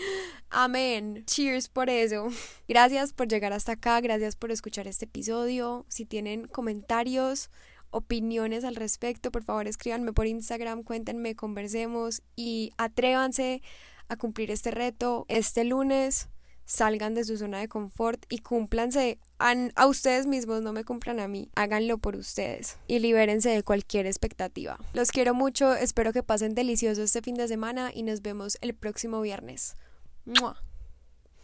Amén. 0.50 1.24
Cheers 1.26 1.68
por 1.68 1.90
eso. 1.90 2.28
Gracias 2.68 3.12
por 3.12 3.28
llegar 3.28 3.52
hasta 3.52 3.72
acá. 3.72 4.00
Gracias 4.00 4.36
por 4.36 4.50
escuchar 4.50 4.86
este 4.86 5.06
episodio. 5.06 5.84
Si 5.88 6.04
tienen 6.04 6.46
comentarios, 6.46 7.50
opiniones 7.90 8.64
al 8.64 8.76
respecto, 8.76 9.30
por 9.30 9.42
favor 9.42 9.66
escríbanme 9.66 10.12
por 10.12 10.26
Instagram, 10.26 10.82
cuéntenme, 10.82 11.34
conversemos 11.34 12.22
y 12.34 12.72
atrévanse 12.76 13.62
a 14.08 14.16
cumplir 14.16 14.50
este 14.50 14.70
reto 14.70 15.24
este 15.28 15.64
lunes. 15.64 16.28
Salgan 16.68 17.14
de 17.14 17.22
su 17.22 17.36
zona 17.36 17.60
de 17.60 17.68
confort 17.68 18.24
y 18.28 18.38
cúmplanse 18.38 19.20
a, 19.38 19.54
a 19.76 19.86
ustedes 19.86 20.26
mismos, 20.26 20.62
no 20.62 20.72
me 20.72 20.82
cumplan 20.82 21.20
a 21.20 21.28
mí. 21.28 21.48
Háganlo 21.54 21.98
por 21.98 22.16
ustedes 22.16 22.76
y 22.88 22.98
libérense 22.98 23.50
de 23.50 23.62
cualquier 23.62 24.06
expectativa. 24.06 24.76
Los 24.92 25.12
quiero 25.12 25.32
mucho, 25.32 25.74
espero 25.74 26.12
que 26.12 26.24
pasen 26.24 26.56
delicioso 26.56 27.04
este 27.04 27.22
fin 27.22 27.36
de 27.36 27.46
semana 27.46 27.92
y 27.94 28.02
nos 28.02 28.20
vemos 28.20 28.58
el 28.62 28.74
próximo 28.74 29.20
viernes. 29.20 29.76
¡Mua! 30.24 30.65